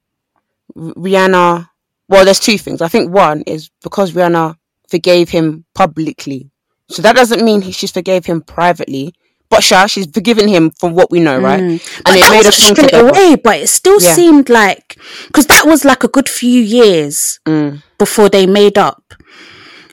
[0.77, 1.69] Rihanna.
[2.09, 2.83] Well, there's two things.
[2.83, 4.57] I think one is because Rihanna
[4.89, 6.51] forgave him publicly,
[6.89, 9.15] so that doesn't mean he, she's forgave him privately.
[9.49, 11.61] But sure, she's forgiven him from what we know, right?
[11.61, 12.03] Mm.
[12.05, 14.15] But it that made us straight away, but it still Yeah.
[14.15, 17.83] seemed like because that was like a good few years Mm.
[17.99, 19.03] before they made up.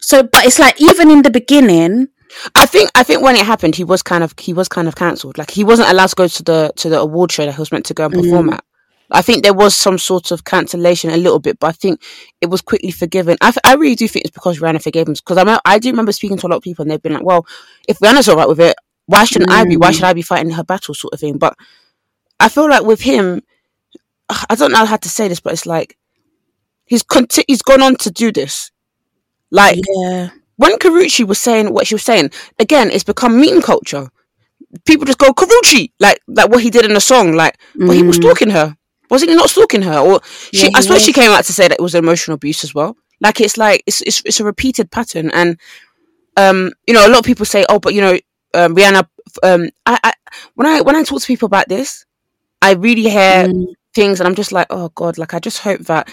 [0.01, 2.07] So, but it's like even in the beginning,
[2.55, 4.95] I think I think when it happened, he was kind of he was kind of
[4.95, 5.37] cancelled.
[5.37, 7.71] Like he wasn't allowed to go to the to the award show that he was
[7.71, 8.53] meant to go and perform Mm.
[8.53, 8.63] at.
[9.11, 12.01] I think there was some sort of cancellation a little bit, but I think
[12.41, 13.37] it was quickly forgiven.
[13.41, 15.13] I, I really do think it's because Rihanna forgave him.
[15.13, 17.23] Because I I do remember speaking to a lot of people and they've been like,
[17.23, 17.45] well,
[17.87, 18.75] if Rihanna's all right with it,
[19.07, 19.55] why shouldn't mm.
[19.55, 19.77] I be?
[19.77, 21.39] Why should I be fighting her battle, sort of thing?
[21.39, 21.57] But
[22.39, 23.41] I feel like with him,
[24.29, 25.97] I don't know how to say this, but it's like
[26.85, 28.71] he's conti- he's gone on to do this.
[29.49, 30.29] Like yeah.
[30.57, 34.09] when Karrueche was saying what she was saying, again, it's become meme culture.
[34.85, 37.87] People just go Karrueche, like like what he did in the song, like, mm.
[37.87, 38.21] but he was mm.
[38.21, 38.77] stalking her.
[39.09, 39.99] Wasn't he not stalking her?
[39.99, 40.21] Or
[40.53, 42.73] she, yeah, I suppose she came out to say that it was emotional abuse as
[42.75, 42.95] well.
[43.21, 45.59] Like it's like it's it's, it's a repeated pattern, and
[46.37, 48.17] um, you know, a lot of people say, oh, but you know,
[48.53, 49.07] um, Rihanna.
[49.43, 50.13] Um, I, I
[50.55, 52.05] when I when I talk to people about this,
[52.61, 53.65] I really hear mm.
[53.93, 56.09] things, and I'm just like, oh god, like I just hope that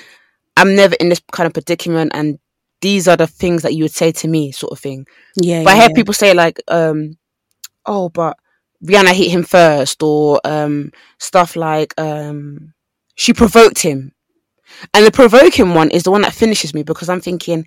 [0.57, 2.39] I'm never in this kind of predicament, and
[2.81, 5.07] these are the things that you would say to me, sort of thing.
[5.37, 5.65] Yeah.
[5.65, 5.95] But yeah, I hear yeah.
[5.95, 7.19] people say like, um,
[7.85, 8.37] oh, but
[8.85, 12.75] Rihanna hit him first, or um, stuff like, um,
[13.17, 14.13] she provoked him.
[14.95, 17.67] And the provoking one is the one that finishes me because I'm thinking,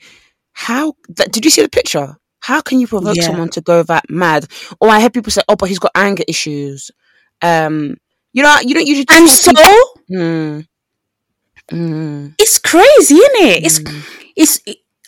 [0.54, 2.16] how th- did you see the picture?
[2.42, 3.24] How can you provoke Yeah.
[3.26, 4.48] someone to go that mad?
[4.80, 6.92] Or I heard people say, "Oh, but he's got anger issues."
[7.42, 7.98] Um,
[8.34, 9.06] you know, you don't usually.
[9.10, 9.52] And so
[10.12, 10.66] Mm.
[11.72, 12.34] Mm.
[12.38, 13.66] it's crazy, isn't it?
[13.66, 14.02] It's Mm.
[14.36, 14.60] it's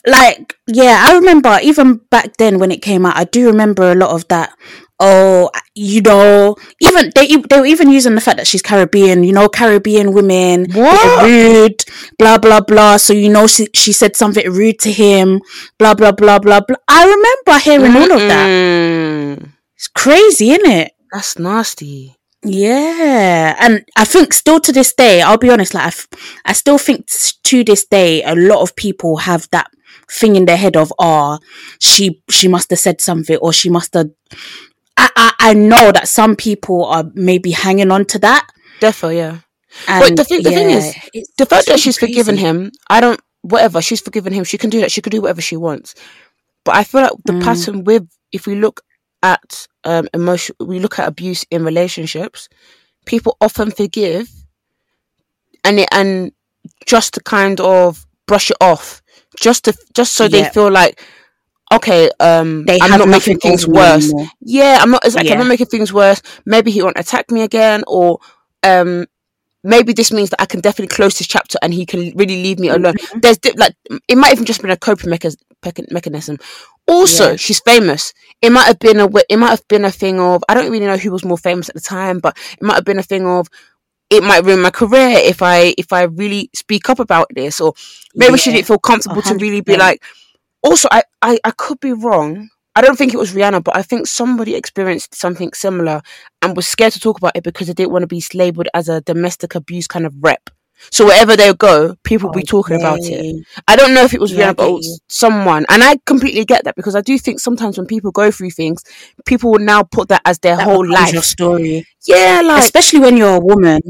[0.05, 3.95] like yeah, I remember even back then when it came out, I do remember a
[3.95, 4.53] lot of that.
[5.03, 9.23] Oh, you know, even they they were even using the fact that she's Caribbean.
[9.23, 11.25] You know, Caribbean women What?
[11.25, 11.83] rude,
[12.19, 12.97] blah blah blah.
[12.97, 15.41] So you know, she she said something rude to him,
[15.79, 16.77] blah blah blah blah blah.
[16.87, 19.49] I remember hearing all of that.
[19.75, 20.91] It's crazy, isn't it?
[21.11, 22.15] That's nasty.
[22.43, 26.07] Yeah, and I think still to this day, I'll be honest, like I, f-
[26.45, 27.07] I still think
[27.43, 29.69] to this day, a lot of people have that
[30.09, 31.37] thing in their head of, oh,
[31.79, 34.09] she she must have said something, or she must have.
[34.97, 38.47] I, I I know that some people are maybe hanging on to that.
[38.79, 39.39] Defo, yeah.
[39.87, 40.93] And But the thing- the thing is,
[41.37, 43.19] The fact that she's forgiven him, I don't.
[43.41, 44.43] Whatever, she's forgiven him.
[44.43, 44.91] She can do that.
[44.91, 45.95] She can do whatever she wants.
[46.63, 47.43] But I feel like the Mm.
[47.43, 48.81] pattern with, if we look
[49.23, 52.49] at um emotion, we look at abuse in relationships.
[53.05, 54.29] People often forgive,
[55.63, 56.31] and it, and
[56.85, 59.01] just to kind of brush it off,
[59.39, 61.01] just to just so they feel like,
[61.71, 64.05] okay, um, They I'm not making things worse.
[64.05, 64.27] anymore.
[64.41, 65.03] Yeah, I'm not.
[65.13, 66.21] Like I'm not making things worse.
[66.45, 68.19] Maybe he won't attack me again, or
[68.63, 69.05] um,
[69.63, 72.59] maybe this means that I can definitely close this chapter and he can really leave
[72.59, 72.93] me alone.
[72.95, 73.19] Mm-hmm.
[73.19, 73.75] There's like
[74.07, 75.35] it might even just been a coping mecha-
[75.91, 76.37] mechanism.
[76.87, 77.35] Also, Yeah.
[77.37, 78.13] she's famous.
[78.41, 80.85] It might have been a it might have been a thing of I don't really
[80.87, 83.25] know who was more famous at the time, but it might have been a thing
[83.25, 83.47] of
[84.09, 87.73] it might ruin my career if I if I really speak up about this, or
[88.15, 88.57] maybe she Yeah.
[88.57, 90.03] didn't feel comfortable to really be like.
[90.63, 92.49] Also, I, I I could be wrong.
[92.75, 96.01] I don't think it was Rihanna, but I think somebody experienced something similar
[96.41, 98.87] and was scared to talk about it because they didn't want to be labeled as
[98.87, 100.49] a domestic abuse kind of rep.
[100.89, 103.45] So wherever they go, people will be talking about it.
[103.67, 104.97] I don't know if it was Yeah, Rihanna, but get it was you.
[105.09, 108.51] someone, and I completely get that because I do think sometimes when people go through
[108.51, 108.83] things,
[109.25, 111.13] people will now put that as their That whole life.
[111.13, 113.81] your story, Yeah, like especially when you're a woman.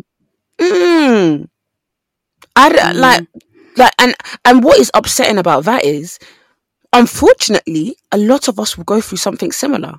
[0.59, 1.47] Mm.
[2.55, 2.95] I d- Mm.
[2.99, 3.27] like
[3.77, 6.19] like and and what is upsetting about that is
[6.93, 9.95] unfortunately a lot of us will go through something similar.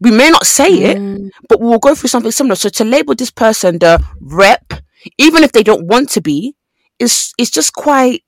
[0.00, 1.30] We may not say it, Mm.
[1.48, 2.56] but we'll go through something similar.
[2.56, 4.72] So to label this person the rep,
[5.18, 6.54] even if they don't want to be,
[6.98, 8.22] is it's just quite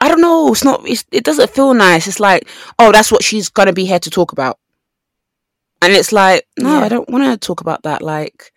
[0.00, 2.06] I don't know, it's not it's, it doesn't feel nice.
[2.08, 4.58] It's like, oh, that's what she's gonna be here to talk about.
[5.80, 6.84] And it's like, no, Yeah.
[6.84, 8.02] I don't want to talk about that.
[8.02, 8.52] Like,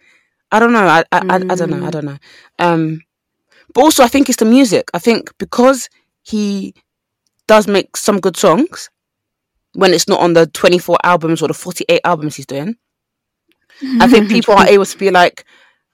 [0.51, 0.85] I don't know.
[0.87, 1.83] I, I, I, I don't know.
[1.85, 1.91] I Mm.
[1.91, 2.17] don't know.
[2.59, 3.01] Um,
[3.73, 4.89] but also, I think it's the music.
[4.93, 5.89] I think because
[6.23, 6.73] he
[7.47, 8.89] does make some good songs
[9.73, 12.75] when it's not on the 24 albums or the 48 albums he's doing,
[13.99, 15.45] I think people are able to be like,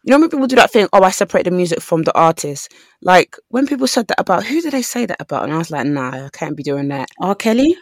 [0.04, 2.72] you know, when people do that thing, oh, I separate the music from the artist.
[3.02, 5.44] Like, when people said that about, who did they say that about?
[5.44, 7.10] And I was like, nah, I can't be doing that.
[7.20, 7.36] R.
[7.36, 7.76] Kelly.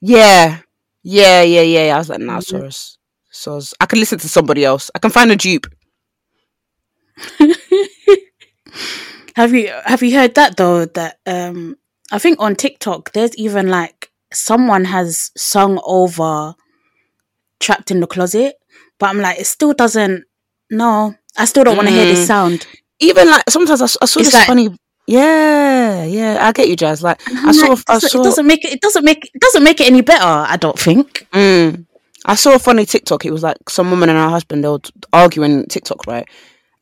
[0.00, 0.60] Yeah.
[1.02, 1.86] Yeah, yeah, yeah.
[1.86, 1.94] yeah.
[1.94, 2.62] I was like, nah, Mhm.
[2.62, 2.96] Soros.
[3.32, 3.74] Soros.
[3.80, 4.90] I can listen to somebody else.
[4.94, 5.66] I can find a dupe.
[9.36, 10.84] Have you have you heard that though?
[10.84, 11.76] That um,
[12.12, 16.54] I think on TikTok there's even like someone has sung over
[17.60, 18.56] "Trapped in the Closet,"
[18.98, 20.24] but I'm like, it still doesn't.
[20.70, 22.14] No, I still don't want to hear Mm.
[22.14, 22.66] this sound.
[23.00, 24.76] Even like, sometimes I saw It's this like- funny.
[25.06, 26.38] Yeah, yeah.
[26.46, 27.02] I get you, Jazz.
[27.02, 28.72] Like, I saw, like, I saw, it doesn't make it.
[28.72, 30.24] It doesn't make it doesn't make it any better.
[30.24, 31.26] I don't think.
[31.32, 31.84] Mm.
[32.24, 33.26] I saw a funny TikTok.
[33.26, 34.80] It was like some woman and her husband they were
[35.12, 36.26] arguing TikTok, right?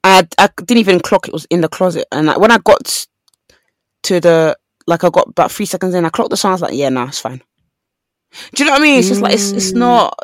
[0.05, 3.07] I I didn't even clock it was in the closet, and like, when I got
[4.05, 4.57] to the
[4.87, 6.51] like I got about three seconds in, I clocked the song.
[6.51, 7.43] I was like, yeah, nah, it's fine.
[8.55, 8.99] Do you know what I mean?
[8.99, 10.19] It's just like it's it's not.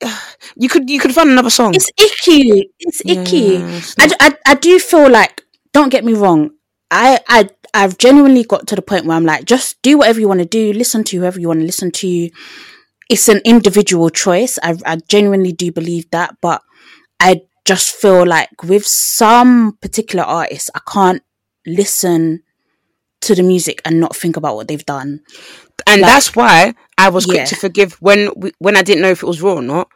[0.56, 1.74] You could you could find another song.
[1.74, 2.70] It's icky.
[2.78, 3.58] It's icky.
[3.58, 5.42] Yeah, it's I, I, I do feel like
[5.72, 6.50] don't get me wrong.
[6.90, 10.28] I I I've genuinely got to the point where I'm like, just do whatever you
[10.28, 12.30] want to do, listen to whoever you want to listen to.
[13.10, 14.56] It's an individual choice.
[14.62, 16.62] I I genuinely do believe that, but
[17.18, 21.22] I just feel like with some particular artists, I can't
[21.66, 22.42] listen
[23.22, 25.20] to the music and not think about what they've done.
[25.86, 27.44] And Like- that's why I was quick Yeah.
[27.46, 29.88] to forgive when we, when I didn't know if it was real or not.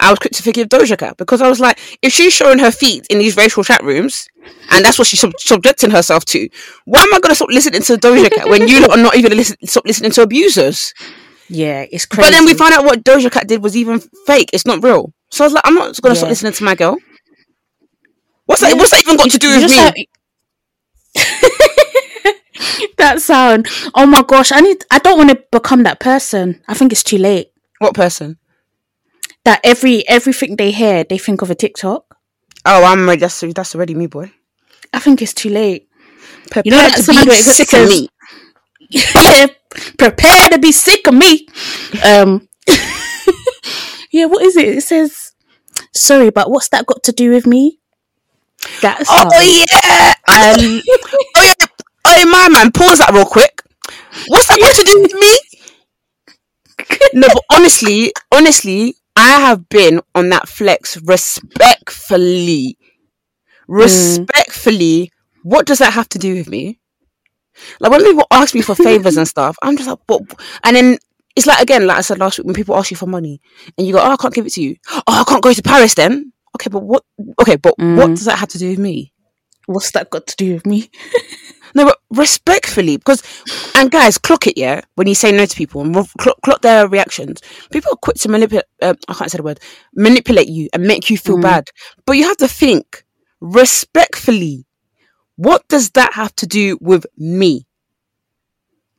[0.00, 2.72] I was quick to forgive Doja Cat because I was like, if she's showing her
[2.72, 4.26] feet in these racial chat rooms,
[4.72, 6.48] and that's what she's sub- subjecting herself to,
[6.84, 9.36] why am I going to stop listening to Doja Cat when you are not even
[9.36, 10.92] listen- stop listening to abusers?
[11.48, 12.26] Yeah, it's crazy.
[12.28, 14.50] But then we found out what Doja Cat did was even fake.
[14.52, 15.12] It's not real.
[15.30, 16.96] So I was like, I'm not going to stop listening to my girl.
[18.46, 18.74] What's that?
[18.76, 19.76] What's that even got to do with me?
[19.76, 19.94] have-
[22.98, 23.66] that sound.
[23.94, 24.84] Oh my gosh, I need.
[24.90, 26.62] I don't want to become that person.
[26.68, 27.52] I think it's too late.
[27.78, 28.38] What person?
[29.44, 32.16] That every everything they hear, they think of a TikTok.
[32.64, 33.20] Oh, I'm ready.
[33.20, 34.32] That's that's already me, boy.
[34.92, 35.88] I think it's too late.
[36.50, 38.08] Prepare You know that to be sick says- of me.
[38.90, 39.46] Yeah,
[39.98, 41.48] prepare to be sick of me.
[42.04, 42.48] Um.
[44.12, 44.68] yeah, what is it?
[44.68, 45.32] It says,
[45.92, 47.80] "Sorry, but what's that got to do with me?"
[48.82, 50.14] That's Oh yeah.
[50.28, 50.82] Um,
[51.36, 51.63] oh yeah.
[52.04, 52.72] Oh my man.
[52.72, 53.62] Pause that real quick.
[54.28, 55.38] What's that got to do with me?
[57.14, 62.76] no, but honestly, honestly, I have been on that flex respectfully.
[63.68, 65.10] Respectfully,
[65.42, 66.80] what does that have to do with me?
[67.80, 70.22] Like when people ask me for favors and stuff, I'm just like, but,
[70.64, 70.98] and then
[71.36, 73.40] it's like again, like I said last week, when people ask you for money
[73.76, 75.62] and you go, "Oh, I can't give it to you." Oh, I can't go to
[75.62, 76.32] Paris then.
[76.56, 77.04] Okay, but what?
[77.40, 78.16] Okay, but what mm.
[78.16, 79.12] does that have to do with me?
[79.66, 80.90] What's that got to do with me?
[81.74, 83.22] No, but respectfully, because
[83.74, 84.82] and guys, clock it, yeah.
[84.94, 87.40] When you say no to people and clock, clock their reactions,
[87.72, 88.64] people are quick to manipulate.
[88.80, 89.60] Uh, I can't say the word
[89.94, 91.70] manipulate you and make you feel bad.
[92.06, 93.04] But you have to think
[93.40, 94.66] respectfully.
[95.36, 97.66] What does that have to do with me?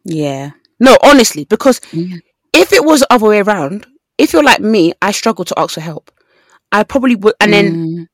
[0.03, 0.51] Yeah.
[0.79, 2.17] No, honestly, because Yeah.
[2.53, 5.73] if it was the other way around, if you're like me, I struggle to ask
[5.75, 6.11] for help.
[6.71, 8.07] I probably would, and then Mm.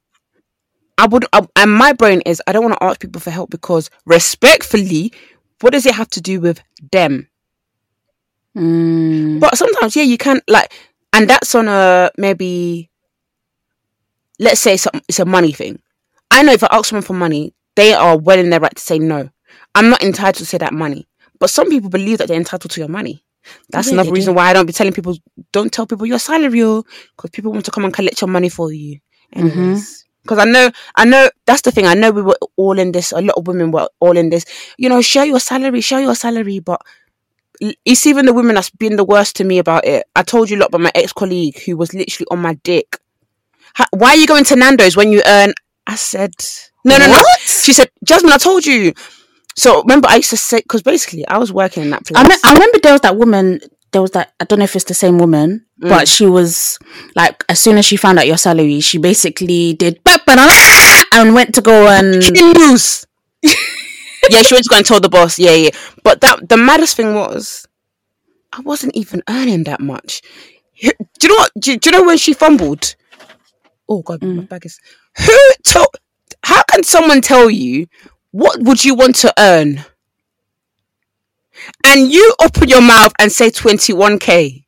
[0.98, 3.50] I would, I, and my brain is I don't want to ask people for help
[3.50, 5.12] because respectfully,
[5.62, 6.62] what does it have to do with
[6.92, 7.28] them?
[8.56, 9.40] Mm.
[9.40, 10.72] But sometimes, yeah, you can like,
[11.14, 12.90] and that's on a maybe.
[14.40, 15.80] Let's say it's a, it's a money thing.
[16.32, 18.82] I know if I ask someone for money, they are well in their right to
[18.82, 19.30] say no.
[19.76, 21.08] I'm not entitled to say that money,
[21.40, 23.24] but some people believe that they're entitled to your money.
[23.70, 24.38] That's Yeah, another reason do.
[24.38, 25.16] why I don't be telling people
[25.52, 26.60] don't tell people your salary,
[27.16, 29.00] because people want to come and collect your money for you.
[29.36, 29.48] Mm-hmm.
[29.58, 30.06] Anyways.
[30.24, 31.86] Because I know, I know that's the thing.
[31.88, 33.12] I know we were all in this.
[33.12, 34.46] A lot of women were all in this.
[34.78, 36.60] You know, share your salary, share your salary.
[36.60, 36.82] But
[37.86, 40.06] it's even the women that's been the worst to me about it.
[40.16, 42.98] I told you a lot about my ex colleague who was literally on my dick.
[43.76, 45.54] Ha- Why are you going to Nando's when you earn?
[45.88, 46.34] I said,
[46.86, 47.22] no, no, no.
[47.46, 48.94] She said, Jasmine, I told you.
[49.56, 52.18] So remember, I used to say because basically I was working in that place.
[52.18, 53.60] I, me- I remember there was that woman.
[53.92, 55.90] There was that I don't know if it's the same woman, Mm.
[55.90, 56.78] but she was
[57.16, 60.00] like, as soon as she found out your salary, she basically did
[61.14, 63.06] and went to go and news.
[63.44, 65.40] yeah, she went to go and told the boss.
[65.40, 65.70] Yeah, yeah.
[66.04, 67.68] But that the maddest thing was,
[68.54, 70.22] I wasn't even earning that much.
[70.80, 71.52] Do you know what?
[71.60, 72.96] Do, do you know when she fumbled?
[73.90, 74.80] Oh God, my bag is.
[75.26, 75.88] Who told?
[76.44, 77.88] How can someone tell you
[78.32, 79.84] what would you want to earn?
[81.86, 84.66] And you open your mouth and say twenty one k.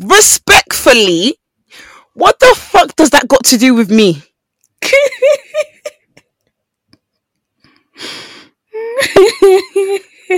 [0.00, 1.36] Respectfully,
[2.14, 4.22] what the fuck does that got to do with me?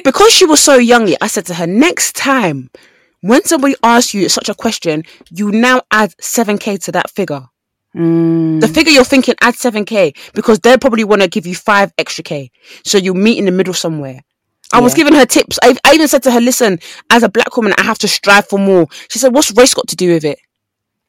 [0.04, 2.70] because she was so young, I said to her, next time
[3.20, 7.46] when somebody asks you such a question, you now add 7k to that figure.
[7.94, 11.92] Mm, The figure you're thinking, add 7k because they probably want to give you five
[11.98, 12.50] extra k.
[12.84, 14.20] So you meet in the middle somewhere.
[14.72, 15.58] I was giving her tips.
[15.62, 16.78] I, I even said to her, listen,
[17.10, 18.86] as a black woman, I have to strive for more.
[19.08, 20.38] She said, what's race got to do with it?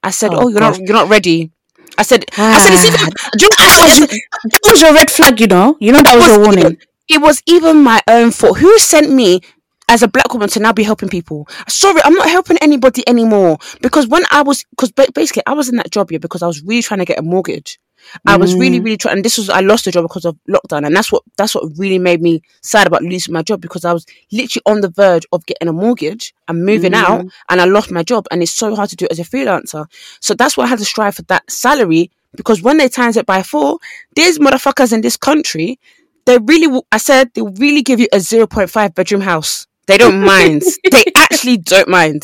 [0.03, 0.77] I said, oh, Oh, you're gosh.
[0.77, 1.51] not, you're not ready.
[1.97, 4.19] I said, I said, it's even, Ah, do you know that was, said?
[4.43, 5.75] that was your red flag, you know.
[5.79, 6.59] You know that was your warning.
[6.65, 6.77] even,
[7.09, 8.59] it was even my own fault.
[8.59, 9.41] Who sent me
[9.89, 11.47] as a black woman to now be helping people?
[11.67, 15.77] Sorry, I'm not helping anybody anymore because when I was, because basically I was in
[15.77, 17.79] that job here because I was really trying to get a mortgage.
[18.25, 18.85] I was really, mm.
[18.85, 21.23] really trying, and this was I lost the job because of lockdown, and that's what
[21.37, 24.81] that's what really made me sad about losing my job because I was literally on
[24.81, 27.03] the verge of getting a mortgage and moving mm.
[27.03, 29.23] out, and I lost my job, and it's so hard to do it as a
[29.23, 29.85] freelancer.
[30.19, 33.25] So that's why I had to strive for that salary because when they times it
[33.25, 33.79] by four,
[34.15, 35.79] these motherfuckers in this country,
[36.25, 39.65] they really, will- I said, they really give you a 0.5 bedroom house.
[39.87, 40.61] They don't mind.
[40.91, 42.23] they actually don't mind.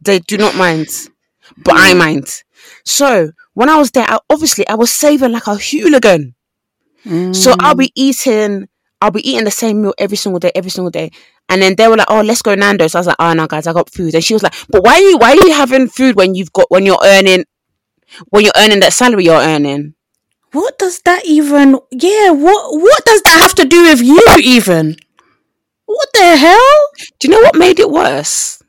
[0.00, 0.88] They do not mind.
[1.64, 1.98] But I mm.
[1.98, 2.26] mind.
[2.84, 6.34] So when I was there, I, obviously I was saving like a hooligan.
[7.32, 7.92] So I'll be mm.
[7.96, 8.68] eating,
[9.00, 11.10] I'll be eating the same meal every single day, every single day.
[11.48, 13.66] And then they were like, "Oh, let's go Nando's." I was like, "Oh no, guys,
[13.66, 15.88] I got food." And she was like, "But why are you, why are you having
[15.88, 17.44] food when you've got when you're earning,
[18.30, 19.94] when you're earning that salary you're earning?"
[20.52, 21.78] What does that even?
[21.90, 24.96] Yeah, what what does that have to do with you even?
[25.86, 26.78] What the hell?
[27.18, 28.62] Do you know what made it worse?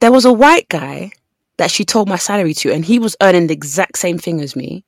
[0.00, 1.12] There was a white guy
[1.58, 4.56] that she told my salary to, and he was earning the exact same thing as
[4.56, 4.84] me.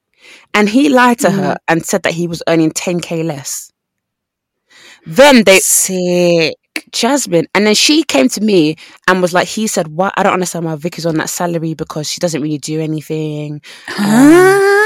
[0.54, 1.56] And he lied to her mm.
[1.68, 3.72] and said that he was earning 10k less.
[5.06, 6.56] Then they, Sick.
[6.92, 8.76] Jasmine, and then she came to me
[9.08, 10.14] and was like, he said, What?
[10.16, 13.60] I don't understand why Vicky's on that salary because she doesn't really do anything.
[13.88, 14.77] Um, huh?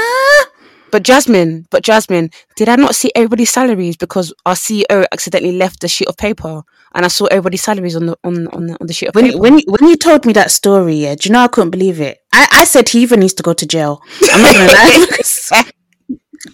[0.93, 5.83] But Jasmine, but Jasmine, did I not see everybody's salaries because our CEO accidentally left
[5.83, 6.61] a sheet of paper
[6.93, 9.25] and I saw everybody's salaries on the on on the, on the sheet of When
[9.25, 9.39] paper?
[9.39, 12.19] when when you told me that story, yeah, do you know I couldn't believe it?
[12.31, 14.03] I, I said he even needs to go to jail.
[14.31, 15.63] I'm not gonna lie.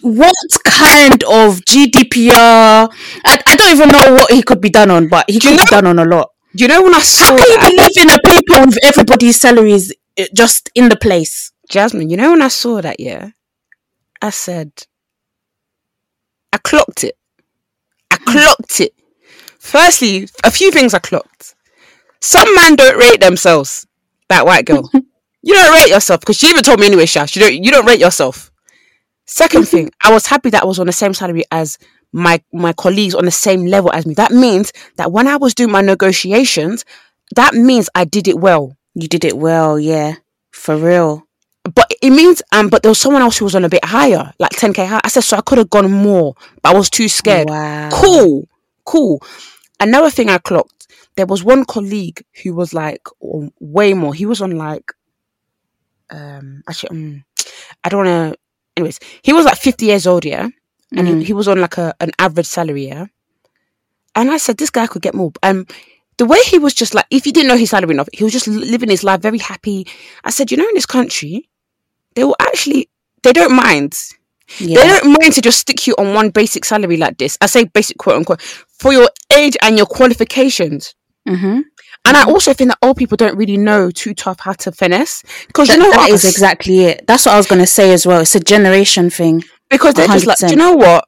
[0.00, 0.34] what
[0.64, 2.88] kind of GDPR?
[3.26, 5.58] I, I don't even know what he could be done on, but he Do you
[5.58, 6.30] could be done on a lot.
[6.56, 7.70] Do you know when I saw How can you that?
[7.70, 11.52] be leaving a paper with everybody's salaries uh, just in the place?
[11.68, 13.30] Jasmine, you know when I saw that, yeah,
[14.22, 14.70] I said,
[16.52, 17.16] I clocked it.
[18.10, 18.32] I hmm.
[18.32, 18.94] clocked it.
[19.58, 21.54] Firstly, a few things I clocked.
[22.20, 23.86] Some man don't rate themselves.
[24.28, 24.88] That white girl,
[25.42, 27.34] you don't rate yourself because she even told me anyway, Shash.
[27.34, 27.64] You don't.
[27.64, 28.50] You don't rate yourself.
[29.26, 31.78] Second thing, I was happy that I was on the same salary as
[32.12, 34.14] my my colleagues on the same level as me.
[34.14, 36.84] That means that when I was doing my negotiations,
[37.36, 38.76] that means I did it well.
[38.94, 40.14] You did it well, yeah,
[40.50, 41.26] for real.
[41.64, 44.32] But it means um but there was someone else who was on a bit higher
[44.38, 47.08] like 10k higher i said so i could have gone more but i was too
[47.08, 47.48] scared.
[47.48, 47.90] Wow.
[47.92, 48.48] cool
[48.84, 49.22] cool.
[49.78, 50.80] Another thing i clocked
[51.16, 54.14] there was one colleague who was like on way more.
[54.14, 54.92] He was on like
[56.10, 57.24] um actually um,
[57.84, 58.38] i don't want to
[58.76, 58.98] anyways.
[59.22, 60.48] He was like 50 years old yeah?
[60.96, 63.06] And he, he was on like a an average salary yeah?
[64.14, 65.66] And i said this guy could get more um
[66.20, 68.32] the way he was just like if you didn't know his salary enough he was
[68.38, 69.86] just living his life very happy
[70.24, 71.48] i said you know in this country
[72.14, 72.88] they will actually
[73.22, 73.92] they don't mind
[74.58, 77.64] they don't mind to just stick you on one basic salary like this i say
[77.64, 78.42] basic quote unquote
[78.82, 79.08] for your
[79.40, 80.94] age and your qualifications
[81.28, 81.60] Mm-hmm.
[82.06, 85.22] and i also think that old people don't really know too tough how to finesse
[85.46, 87.06] because you know that what is exactly it.
[87.06, 88.22] That's what I was gonna say as well.
[88.22, 89.44] It's a generation thing.
[89.68, 91.04] because they're just like, do you know what?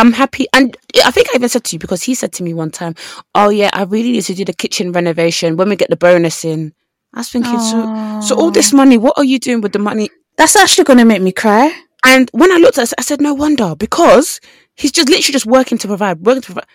[0.00, 2.54] I'm happy, and I think I even said to you because he said to me
[2.54, 2.94] one time,
[3.34, 6.44] "Oh yeah, I really need to do the kitchen renovation when we get the bonus
[6.44, 6.72] in."
[7.12, 10.08] I was thinking, so so all this money, what are you doing with the money?
[10.36, 11.70] That's actually gonna make me cry.
[12.04, 14.40] And when I looked at it, I said, no wonder because
[14.74, 16.66] he's just literally just working to provide, working to provide.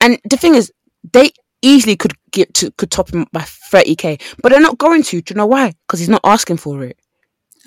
[0.00, 0.72] And the thing is,
[1.12, 1.30] they
[1.62, 5.22] easily could get to could top him up by 30k, but they're not going to.
[5.22, 5.74] Do you know why?
[5.86, 6.98] Because he's not asking for it.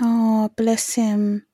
[0.01, 1.45] Oh, bless him.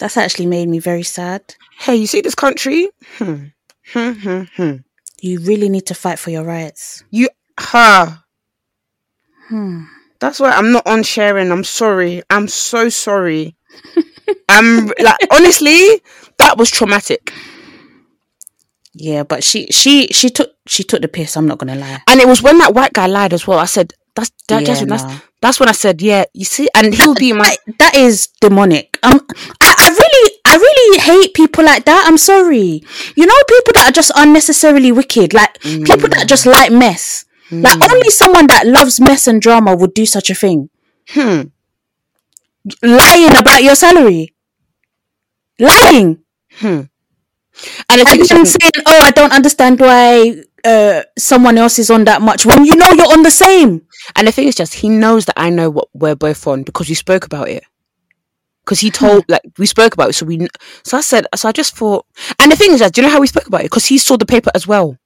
[0.00, 1.54] That's actually made me very sad.
[1.78, 2.88] Hey, you see this country?
[3.18, 3.46] Hmm.
[3.92, 4.72] Hmm, hmm, hmm.
[5.20, 7.04] You really need to fight for your rights.
[7.10, 7.28] You,
[7.58, 8.24] ha.
[9.48, 9.82] Hmm.
[10.20, 11.52] That's why I'm not on sharing.
[11.52, 12.22] I'm sorry.
[12.30, 13.56] I'm so sorry.
[14.48, 16.00] I'm like honestly,
[16.38, 17.32] that was traumatic,
[18.94, 21.36] Yeah, but she she she took she took the piss.
[21.36, 22.02] I'm not gonna lie.
[22.08, 23.58] and it was when that white guy lied as well.
[23.58, 24.96] I said, "That's that, Yeah, Jasmine, nah.
[24.96, 28.28] that's that's when I said, yeah, you see." And he'll be my That, that is
[28.40, 28.98] demonic.
[29.02, 29.26] Um,
[29.84, 32.04] I, really I really hate people like that.
[32.06, 32.82] I'm sorry.
[33.16, 37.24] You know, people that are just unnecessarily wicked, like people that just like mess.
[37.50, 40.70] Like only someone that loves mess and drama would do such a thing.
[41.10, 41.42] hmm.
[42.82, 44.34] Lying about your salary.
[45.58, 46.24] Lying.
[47.88, 52.04] And and is, then saying, "Oh, I don't understand why uh, someone else is on
[52.04, 53.82] that much when you know you're on the same."
[54.16, 56.88] and the thing is, just he knows that I know what we're both on because
[56.88, 57.64] we spoke about it.
[58.64, 60.48] Because he told, like, we spoke about it, so we.
[60.84, 62.06] So I said, so I just thought,
[62.40, 63.64] and the thing is, that do you know how we spoke about it?
[63.64, 64.96] Because he saw the paper as well.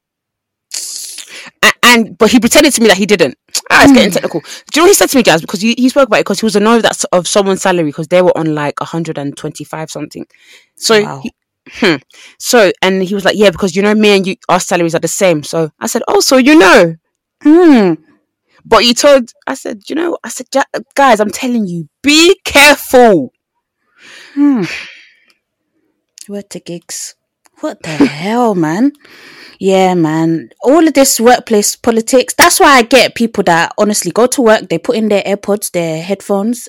[1.63, 3.37] A- and but he pretended to me that he didn't.
[3.71, 4.41] Ah, it's getting technical.
[4.41, 5.41] Do you know what he said to me, guys?
[5.41, 8.09] Because he, he spoke about it because he was annoyed that of someone's salary because
[8.09, 10.27] they were on like 125 something.
[10.77, 11.21] So Wow.
[11.23, 11.33] he,
[11.71, 11.97] hmm.
[12.39, 15.01] so and he was like, yeah, because you know me and you, our salaries are
[15.01, 15.43] the same.
[15.43, 16.97] So I said, oh, so you know.
[17.43, 17.95] Hmm.
[18.65, 20.47] But you told, I said, you know, I said,
[20.95, 23.33] guys, I'm telling you, be careful.
[24.39, 24.63] Hmm.
[26.29, 27.17] What the gigs?
[27.59, 28.93] What the hell, man?
[29.59, 30.51] Yeah, man.
[30.63, 32.35] All of this workplace politics.
[32.35, 35.73] That's why I get people that honestly go to work, they put in their AirPods,
[35.73, 36.69] their headphones,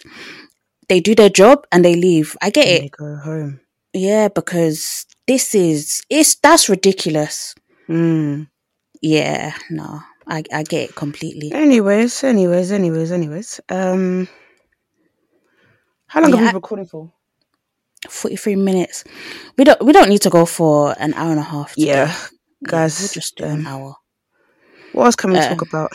[0.88, 2.36] they do their job and they leave.
[2.42, 2.92] I get it.
[2.92, 3.60] go home.
[3.94, 7.54] Yeah, because this is it's that's ridiculous.
[7.88, 8.48] Mm.
[9.02, 10.02] Yeah, no.
[10.28, 11.52] I, I get it completely.
[11.54, 13.62] Anyways, anyways, anyways, anyways.
[13.70, 14.28] Um,
[16.08, 17.12] how long Yeah, have we been recording for?
[18.10, 19.04] 43 minutes.
[19.58, 21.74] We don't we don't need to go for an hour and a half.
[21.74, 21.88] today.
[21.88, 22.18] Yeah, Yeah,
[22.68, 23.00] guys.
[23.00, 23.96] we'll just do um, an hour.
[24.94, 25.92] what else can we Uh, talk about?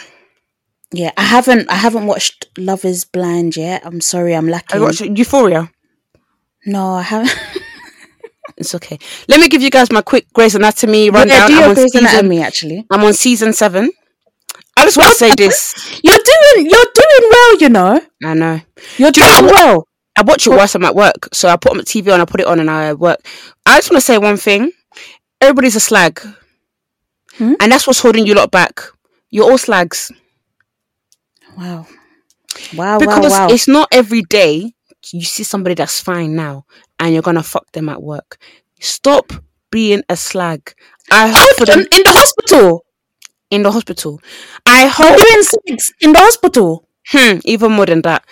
[0.93, 3.83] Yeah, I haven't I haven't watched Love Is Blind yet.
[3.85, 4.81] I'm sorry, I'm I lacking.
[4.83, 5.71] watched Euphoria.
[6.67, 7.35] no, I haven't.
[8.57, 8.99] It's okay.
[9.27, 11.49] Let me give you guys my quick Grey's Anatomy yeah, rundown.
[11.49, 12.87] do I'm, your on Grey's season, Anatomy actually.
[12.89, 13.91] I'm on season seven.
[14.77, 15.75] I just want to say this.
[16.05, 18.01] You're doing you're doing well, you know.
[18.23, 18.61] I know.
[18.97, 19.89] You're Do you know doing well.
[20.17, 21.29] I watch it whilst I'm at work.
[21.33, 23.19] So I put on the TV on, I put it on, and I work.
[23.67, 24.71] I just want to say one thing.
[25.41, 26.21] Everybody's a slag.
[27.37, 27.55] Hmm?
[27.61, 28.81] And that's what's holding you lot back.
[29.31, 30.13] You're all slags.
[31.57, 31.87] Wow.
[32.75, 33.49] Wow, Because wow, wow.
[33.51, 34.73] it's not every day
[35.13, 36.65] you see somebody that's fine now
[36.99, 38.39] and you're going to fuck them at work.
[38.81, 39.33] Stop
[39.71, 40.75] being a slag.
[41.11, 42.85] I hope for them in the hospital.
[43.51, 44.21] in the hospital.
[44.67, 46.89] I hope, doing in the hospital.
[47.09, 48.25] hmm, even more than that.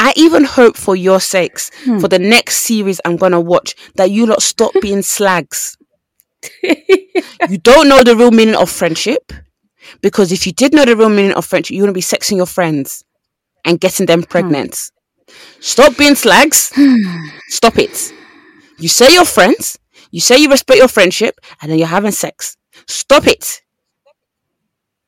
[0.00, 1.98] I even hope for your sakes, Hmm.
[2.00, 5.76] for the next series I'm going to watch, that you lot stop being slags.
[6.62, 9.32] you don't know the real meaning of friendship
[10.00, 12.46] because if you did know the real meaning of friendship you wouldn't be sexing your
[12.46, 13.04] friends
[13.66, 14.90] and getting them pregnant.
[15.60, 16.72] Stop being slags.
[17.48, 18.12] Stop it.
[18.78, 19.76] You say you're friends
[20.12, 22.56] you say you respect your friendship and then you're having sex.
[22.88, 23.60] Stop it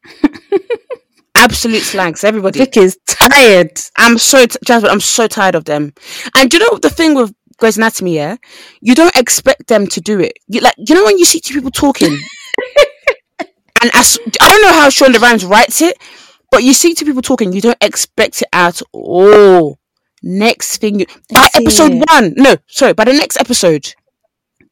[1.43, 3.73] absolute slags everybody Vic is tired.
[3.99, 4.91] I'm so t- Jasmine.
[4.91, 5.93] I'm so tired of them.
[6.37, 8.17] And do you know the thing with Grey's Anatomy?
[8.17, 8.37] Yeah,
[8.81, 10.35] you don't expect them to do it.
[10.49, 12.17] You like, you know, when you see two people talking,
[13.41, 15.99] and as I don't know how Shonda Rhimes writes it,
[16.51, 19.79] but you see two people talking, you don't expect it at all.
[20.23, 22.05] Next thing, you, by episode it.
[22.09, 23.95] one, no, sorry, by the next episode,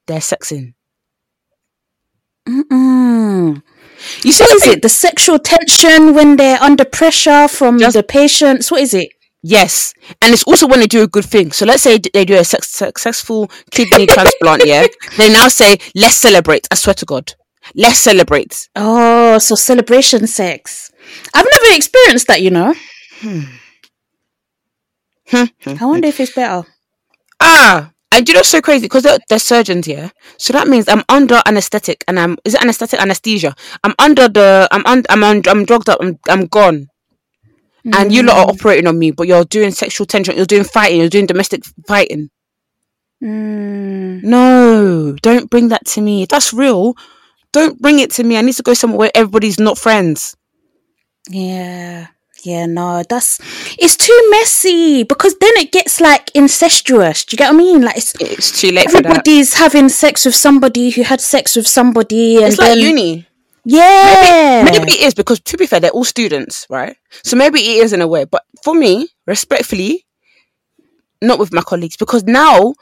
[0.06, 0.74] they're sexing.
[2.48, 3.62] Mm-mm.
[4.24, 4.82] You see What the it?
[4.82, 8.70] The sexual tension when they're under pressure from Just- the patients.
[8.70, 9.08] What is it?
[9.42, 11.50] Yes, and it's also when they do a good thing.
[11.52, 14.66] So let's say they do a sex- successful kidney transplant.
[14.66, 14.86] Yeah,
[15.16, 17.32] they now say, "Let's celebrate." I swear to God,
[17.74, 18.68] let's celebrate.
[18.76, 20.92] Oh, so celebration sex.
[21.32, 22.74] I've never experienced that, you know.
[23.20, 23.40] Hmm,
[25.28, 26.66] hmm, hmm, hmm I wonder if it's better.
[27.40, 30.10] Ah, and you know, so crazy because they're, they're surgeons, yeah.
[30.38, 33.54] So that means I'm under anesthetic, and I'm is it anesthetic anesthesia?
[33.84, 35.98] I'm under the I'm un, I'm un, I'm drugged up.
[36.00, 36.88] I'm I'm gone.
[37.94, 40.36] And you lot are operating on me, but you're doing sexual tension.
[40.36, 41.00] You're doing fighting.
[41.00, 42.28] You're doing domestic fighting.
[43.22, 44.22] Mm.
[44.22, 46.26] No, don't bring that to me.
[46.26, 46.94] That's real,
[47.52, 48.36] don't bring it to me.
[48.36, 50.36] I need to go somewhere where everybody's not friends.
[51.28, 52.08] Yeah.
[52.44, 53.38] Yeah, no, that's
[53.78, 57.24] it's too messy because then it gets like incestuous.
[57.24, 57.82] Do you get what I mean?
[57.82, 59.06] Like it's It's too late for that.
[59.06, 63.26] everybody's having sex with somebody who had sex with somebody, and It's like then uni.
[63.64, 66.96] yeah, Maybe it is because, to be fair, they're all students, right?
[67.24, 68.24] So maybe it is in a way.
[68.24, 70.06] But for me, respectfully,
[71.22, 72.74] not with my colleagues because now,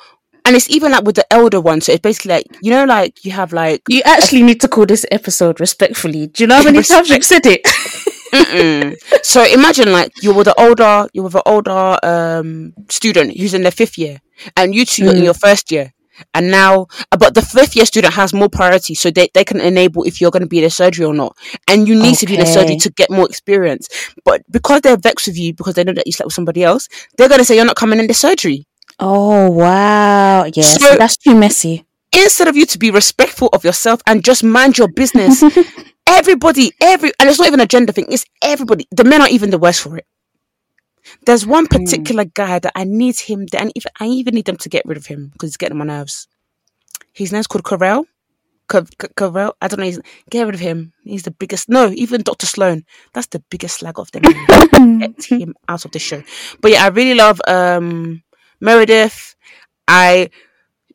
[0.44, 1.80] and it's even like with the elder one.
[1.80, 4.86] So it's basically like you know, like you have like you actually need to call
[4.86, 6.28] this episode respectfully.
[6.28, 7.66] Do you know how many times you've said it?
[9.22, 13.62] So imagine like you're with an older you're with an older um student who's in
[13.62, 14.20] their fifth year
[14.56, 15.24] and you 2 are in Mm.
[15.24, 15.92] your first year
[16.34, 19.60] and now uh, but the fifth year student has more priority so they, they can
[19.60, 21.36] enable if you're going to be in a surgery or not
[21.68, 23.88] and you need to be in a surgery to get more experience.
[24.24, 26.88] But because they're vexed with you because they know that you slept with somebody else
[27.16, 28.66] they're going to say you're not coming in the surgery.
[29.00, 31.84] Oh wow, yeah, so So- that's too messy.
[32.12, 35.42] instead of you to be respectful of yourself and just mind your business
[36.08, 39.50] everybody every and it's not even a gender thing it's everybody the men are even
[39.50, 40.06] the worst for it
[41.26, 44.68] there's one particular guy that i need him and even i even need them to
[44.68, 46.28] get rid of him because he's getting on my nerves
[47.18, 48.04] his name's called Karev.
[48.68, 49.86] Karev, I don't know.
[49.86, 50.00] He's,
[50.30, 50.92] get rid of him.
[51.02, 51.68] He's the biggest.
[51.68, 52.46] No, even Dr.
[52.46, 52.84] Sloan.
[53.12, 54.22] That's the biggest slag of them.
[55.00, 56.22] get him out of the show.
[56.60, 58.22] But yeah, I really love um
[58.60, 59.34] Meredith.
[59.88, 60.30] I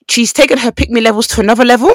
[0.09, 1.93] she's taken her pick me levels to another level.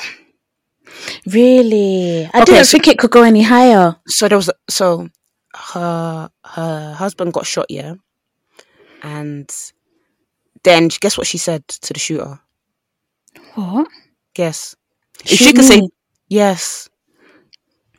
[1.27, 3.97] Really, I Okay, didn't so- think it could go any higher.
[4.07, 5.09] so there was so
[5.55, 7.95] her her husband got shot yeah
[9.03, 9.49] and
[10.65, 12.39] then guess what she said to the shooter
[13.55, 13.89] What?
[14.35, 14.77] guess
[15.25, 15.83] if she could say
[16.29, 16.89] yes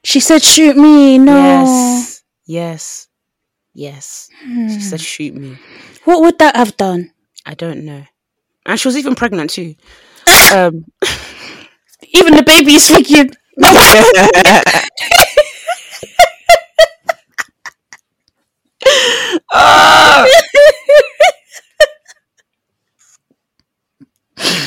[0.03, 1.35] She said, "Shoot me!" No.
[1.35, 3.07] yes yes
[3.73, 4.29] yes
[4.71, 5.03] she said Hmm.
[5.11, 5.57] shoot me
[6.05, 7.11] What would that have done?
[7.45, 8.03] i don't know
[8.65, 9.75] and she was even pregnant too
[10.53, 10.85] um
[12.13, 13.31] Even the baby's thinking.
[19.51, 20.25] Ah!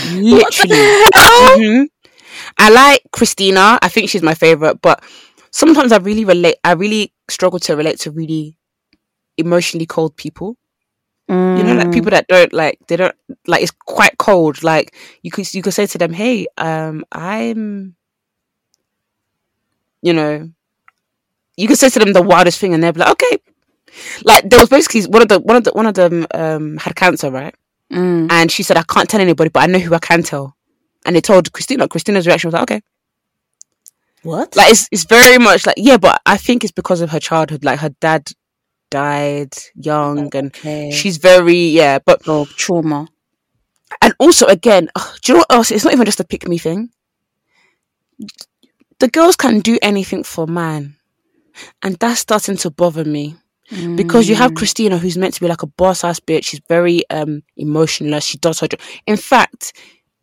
[0.04, 0.92] literally
[1.56, 1.88] Mhm.
[2.58, 3.78] I like Cristina.
[3.82, 5.02] I think she's my favorite, but
[5.52, 6.56] sometimes I really relate.
[6.64, 8.58] I really struggle to relate to really
[9.38, 10.56] emotionally cold people.
[11.28, 13.14] You know, like people that don't like they don't
[13.46, 14.62] like it's quite cold.
[14.62, 17.96] Like you could you could say to them, "Hey, um, I'm,"
[20.02, 20.50] you know,
[21.56, 23.38] you could say to them the wildest thing, and they'll be like, "Okay."
[24.24, 26.96] Like there was basically one of the one of the one of them um had
[26.96, 27.54] cancer, right?
[27.90, 28.30] Mm.
[28.30, 30.56] And she said, "I can't tell anybody, but I know who I can tell."
[31.06, 31.88] And they told Cristina.
[31.88, 32.82] Cristina's reaction was like, "Okay."
[34.22, 34.54] What?
[34.54, 37.64] Like it's it's very much like yeah, but I think it's because of her childhood.
[37.64, 38.30] Like her dad
[38.92, 40.54] died young, and
[40.92, 41.98] she's very yeah.
[41.98, 43.08] But oh, trauma.
[44.04, 44.88] and also again,
[45.22, 45.70] do you know what else?
[45.72, 46.90] It's not even just a pick me thing.
[49.00, 50.96] The girls can do anything for man,
[51.82, 53.36] and that's starting to bother me
[53.96, 54.38] because you Mm.
[54.38, 56.44] have Cristina, who's meant to be like a boss ass bitch.
[56.44, 58.24] She's very um emotionless.
[58.24, 58.80] She does her job.
[59.06, 59.72] In fact,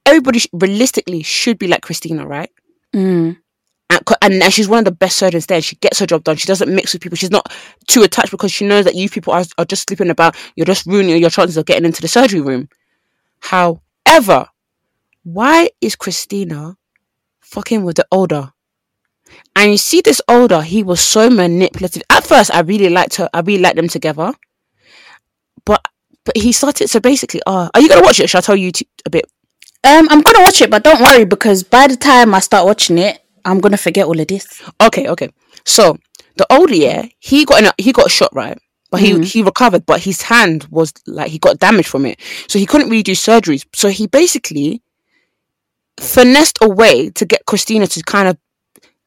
[0.06, 2.52] everybody sh- realistically should be like Cristina, right?
[2.96, 3.38] Mm.
[3.90, 5.62] And, and and she's one of the best surgeons there.
[5.62, 6.38] She gets her job done.
[6.38, 7.16] She doesn't mix with people.
[7.16, 7.52] She's not
[7.88, 10.36] too attached because she knows that you people are, are just sleeping about.
[10.56, 12.70] You're just ruining your chances of getting into the surgery room.
[13.40, 14.48] However,
[15.24, 16.78] why is Cristina
[17.40, 18.52] fucking with the older?
[19.56, 22.04] And you see this older, he was so manipulative.
[22.10, 23.30] At first, I really liked her.
[23.34, 24.34] I really liked them together.
[25.66, 25.86] But
[26.26, 26.90] but he started.
[26.90, 28.30] So basically, uh, are you gonna watch it?
[28.30, 29.26] Shall I tell you t- a bit?
[29.84, 32.98] Um, I'm gonna watch it, but don't worry because by the time I start watching
[32.98, 34.62] it, I'm gonna forget all of this.
[34.82, 35.30] Okay, okay.
[35.66, 35.98] So
[36.38, 38.58] the older yeah, he got in a, he got shot right,
[38.92, 39.24] but he mm-hmm.
[39.24, 42.90] he recovered, but his hand was like he got damaged from it, so he couldn't
[42.90, 43.66] really do surgeries.
[43.74, 44.82] So he basically
[46.00, 48.38] finessed a way to get Cristina to kind of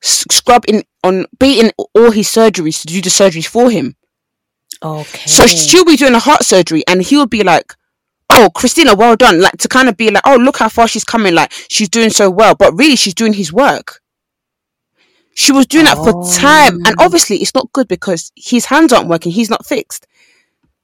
[0.02, 3.96] scrub in on be in all his surgeries to do the surgeries for him.
[4.82, 5.26] Okay.
[5.26, 7.74] So she'll be doing a heart surgery, and he'll be like,
[8.28, 11.04] "Oh, Cristina, well done!" Like to kind of be like, "Oh, look how far she's
[11.04, 11.34] coming!
[11.34, 14.01] Like she's doing so well." But really, she's doing his work.
[15.34, 19.08] She was doing that for time, and obviously, it's not good because his hands aren't
[19.08, 19.32] working.
[19.32, 20.06] He's not fixed.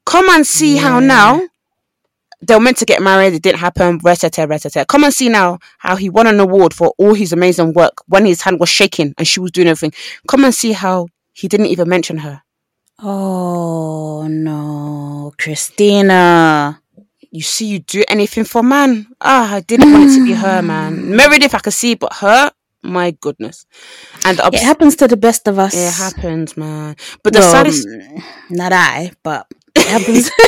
[0.07, 1.43] Come and see how now
[2.41, 3.35] they were meant to get married.
[3.35, 4.01] It didn't happen.
[4.01, 4.87] Retete, retete.
[4.87, 8.25] Come and see now how he won an award for all his amazing work when
[8.25, 9.93] his hand was shaking and she was doing everything.
[10.27, 12.43] Come and see how he didn't even mention her.
[13.01, 16.81] Oh no, Cristina.
[17.31, 19.07] you see you do anything for man.
[19.21, 21.11] Ah, I didn't want it to be her, man.
[21.17, 22.51] Meredith, I could see, but her,
[22.83, 23.67] my goodness.
[24.25, 25.75] And It happens to the best of us.
[25.75, 26.97] it happens, man.
[27.23, 27.87] But the Well, saddest,
[28.51, 30.31] not I, but it happens.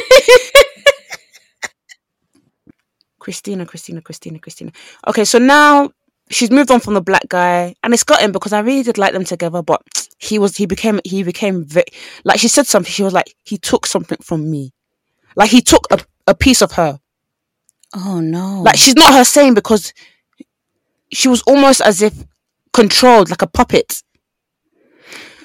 [3.19, 4.73] Cristina, Cristina, Cristina, Cristina.
[5.07, 5.91] Okay, so now
[6.31, 8.99] she's moved on from the black guy, and it's got him because I really did
[8.99, 9.63] like them together.
[9.63, 9.83] But
[10.19, 11.67] he was, he became, he became
[12.25, 12.91] like she said something.
[12.91, 14.73] She was like, he took something from me,
[15.37, 16.99] like he took a, a piece of her.
[17.95, 18.63] oh no.
[18.63, 19.93] Like she's not her same because
[21.13, 22.15] she was almost as if
[22.73, 24.03] controlled, like a puppet.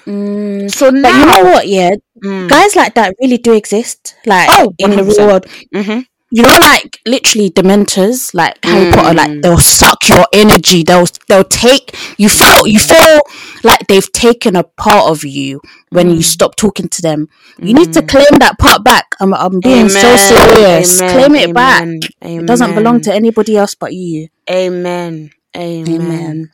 [0.06, 1.66] Mm, So now, you know what?
[1.68, 1.90] Yeah,
[2.24, 2.48] Mm.
[2.48, 4.14] guys like that really do exist.
[4.24, 6.06] Like Oh, in the real world, Mhm.
[6.30, 9.10] you know, like literally dementors, like Harry Potter.
[9.10, 9.16] Mm.
[9.16, 10.82] Like they'll suck your energy.
[10.84, 13.20] They'll they'll take you feel you feel
[13.64, 15.60] like they've taken a part of you
[15.90, 16.16] when Mm.
[16.16, 17.28] you stop talking to them.
[17.58, 19.06] You need to claim that part back.
[19.20, 21.00] I'm I'm being so serious.
[21.02, 21.82] amen, claim it back.
[21.82, 24.28] amen, It doesn't belong to anybody else but you.
[24.48, 25.30] Amen.
[25.56, 26.00] Amen.
[26.00, 26.50] Amen.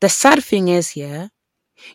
[0.00, 1.28] The sad thing is, yeah,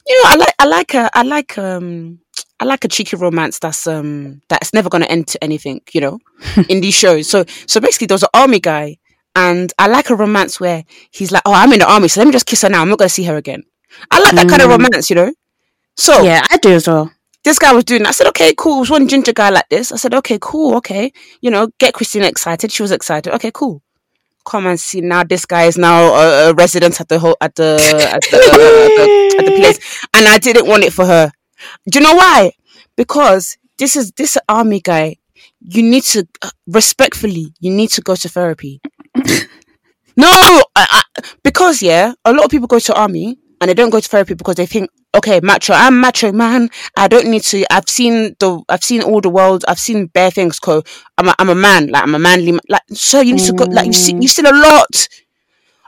[0.08, 2.20] you know, I like, I like a, I like, um,
[2.60, 6.20] I like a cheeky romance that's um that's never gonna end to anything, you know,
[6.70, 7.30] in these shows.
[7.30, 8.98] So, so basically, there was an army guy,
[9.36, 12.28] and I like a romance where he's like, "Oh, I'm in the army, so let
[12.28, 12.82] me just kiss her now.
[12.82, 13.64] I'm not gonna see her again."
[14.12, 14.78] I like that kind of Mm.
[14.78, 15.34] romance, you know.
[15.98, 17.12] So, Yeah, I do as well.
[17.44, 18.10] this guy was doing that.
[18.10, 18.78] I said, okay, cool.
[18.78, 19.92] It was one ginger guy like this.
[19.92, 21.12] I said, okay, cool, okay.
[21.42, 22.72] You know, get Cristina excited.
[22.72, 23.34] She was excited.
[23.36, 23.84] Okay, cool.
[24.46, 25.24] Come and see now.
[25.24, 27.76] This guy is now a, a resident at the whole at the
[28.14, 29.80] at the, at the at the place,
[30.14, 31.32] and I didn't want it for her.
[31.90, 32.52] Do you know why?
[32.96, 35.18] Because this is this army guy.
[35.62, 37.54] You need to uh, respectfully.
[37.60, 38.82] You need to go to therapy.
[40.18, 41.04] no, I, I,
[41.44, 44.34] because yeah, a lot of people go to army and they don't go to therapy
[44.34, 46.70] because they think, okay, macho, I'm macho man.
[46.98, 47.66] I don't need to.
[47.72, 49.64] I've seen the, I've seen all the world.
[49.68, 50.60] I've seen bare things.
[50.60, 50.84] Co,
[51.18, 51.88] I'm a, I'm a man.
[51.88, 52.52] Like I'm a manly.
[52.52, 53.66] ma- Like so, you need to go.
[53.72, 55.08] Like you see, you've seen a lot.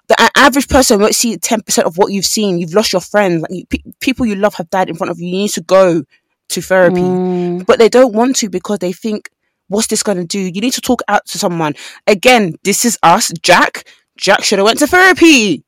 [0.07, 2.59] The average person won't see ten percent of what you've seen.
[2.59, 3.41] You've lost your friends.
[3.41, 5.27] Like you, pe- people you love have died in front of you.
[5.27, 6.03] You need to go
[6.49, 9.29] to therapy, Mm, but they don't want to because they think,
[9.67, 10.39] what's this going to do?
[10.39, 11.75] You need to talk out to someone.
[12.07, 13.85] Again, this is us, Jack.
[14.17, 15.64] Jack should have went to therapy.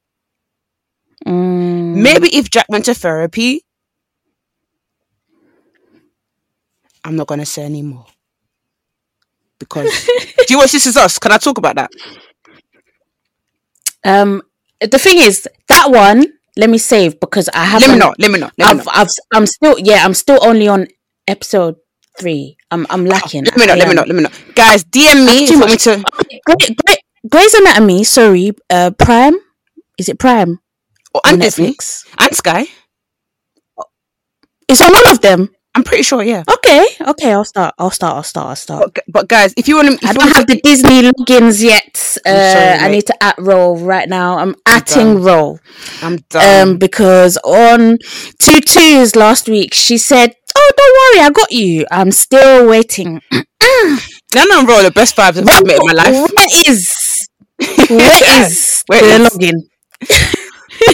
[1.28, 1.96] Mm.
[1.96, 3.62] Maybe if Jack went to therapy,
[7.04, 8.06] I'm not gonna say anymore.
[9.60, 11.18] Because do you watch This Is Us?
[11.20, 11.92] Can I talk about that?
[14.04, 14.42] Um,
[14.80, 16.26] the thing is, that one,
[16.56, 17.90] let me save because I haven't.
[17.90, 18.14] Let me know.
[18.18, 18.50] Let me know.
[18.58, 18.92] Let I've, know.
[18.94, 20.88] I've, I'm still, yeah, I'm still only on
[21.28, 21.76] episode
[22.20, 22.58] three.
[22.72, 23.46] I'm I'm lacking.
[23.46, 23.76] Let me know.
[23.76, 24.04] Let me know.
[24.04, 24.30] Let me know.
[24.56, 26.04] Guys, DM me want me to.
[26.46, 26.98] Grey, Grey,
[27.30, 28.04] Grey's Anatomy.
[28.04, 29.36] Sorry, uh, Prime.
[29.98, 30.60] Is it Prime?
[31.26, 32.06] On and Disney Netflix.
[32.20, 32.66] and Sky.
[34.70, 35.50] It's on all of them.
[35.76, 36.24] I'm pretty sure.
[36.24, 36.44] Yeah.
[36.52, 37.32] Okay, okay.
[37.32, 37.76] I'll start.
[37.78, 38.16] I'll start.
[38.16, 38.48] I'll start.
[38.48, 38.94] I'll start.
[38.96, 42.18] But, but guys, if you want to, I don't have the Disney logins yet.
[42.26, 44.40] Uh, sorry, I need to at roll right now.
[44.40, 44.82] I'm done.
[44.82, 45.60] atting roll.
[46.02, 46.70] I'm done.
[46.70, 48.00] Um, because on
[48.40, 51.86] two twos last week, she said, "Oh, don't worry, I got you.
[51.92, 53.22] I'm still waiting."
[54.34, 56.32] None of roll the best vibes I've ever met in my life.
[56.36, 57.30] Where is?
[57.90, 59.30] Where is Where the is?
[59.30, 60.37] login?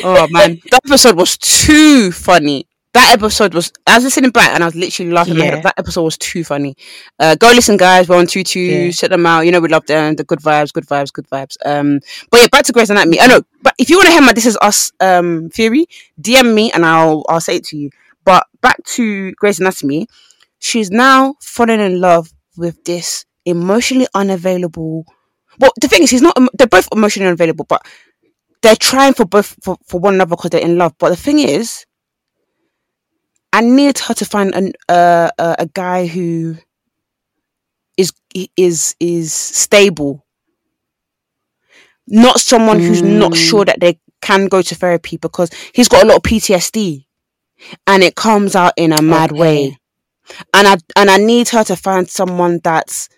[0.03, 2.67] Oh man, that episode was too funny.
[2.93, 3.71] That episode was.
[3.87, 5.37] I was listening back and I was literally laughing.
[5.37, 5.61] Yeah.
[5.61, 6.75] That episode was too funny.
[7.19, 8.07] Uh, go listen, guys.
[8.07, 8.59] We're on two two.
[8.59, 8.91] Yeah.
[8.91, 9.41] Check them out.
[9.41, 10.15] You know we love them.
[10.15, 11.57] The good vibes, good vibes, good vibes.
[11.65, 13.19] Um, but yeah, back to Grey's Anatomy.
[13.19, 15.87] I know, but if you want to hear my "This Is Us" um theory,
[16.21, 17.89] DM me and I'll I'll say it to you.
[18.25, 20.07] But back to Grey's Anatomy,
[20.59, 25.05] she's now falling in love with this emotionally unavailable.
[25.59, 26.37] Well, the thing is, he's not.
[26.53, 27.85] They're both emotionally unavailable, but
[28.63, 30.95] they're trying for both for, for one another because they're in love.
[30.99, 31.85] But the thing is,
[33.53, 36.57] I need her to find an, uh, uh, a guy who
[37.97, 38.13] is
[38.57, 40.25] is is stable,
[42.07, 43.37] not someone who's not Mm.
[43.37, 47.07] sure that they can go to therapy because he's got a lot of PTSD,
[47.87, 49.37] and it comes out in a mad Okay.
[49.37, 49.77] way.
[50.53, 53.09] And I and I need her to find someone that's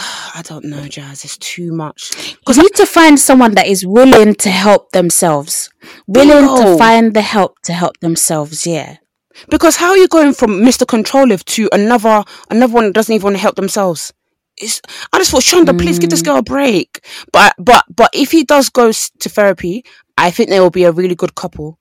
[0.34, 1.24] I don't know, Jazz.
[1.24, 2.36] It's too much.
[2.38, 5.70] Because You need to find someone that is willing to help themselves,
[6.06, 6.72] willing Bingo.
[6.72, 8.66] to find the help to help themselves.
[8.66, 8.96] Yeah.
[9.48, 10.86] Because how are you going from Mr.
[10.86, 14.12] Controllive to another another one that doesn't even want to help themselves?
[14.56, 14.80] It's,
[15.12, 16.26] I just thought, Shonda, please give this mm.
[16.26, 17.04] girl a break.
[17.32, 19.84] But but but if he does go to therapy,
[20.16, 21.78] I think they will be a really good couple.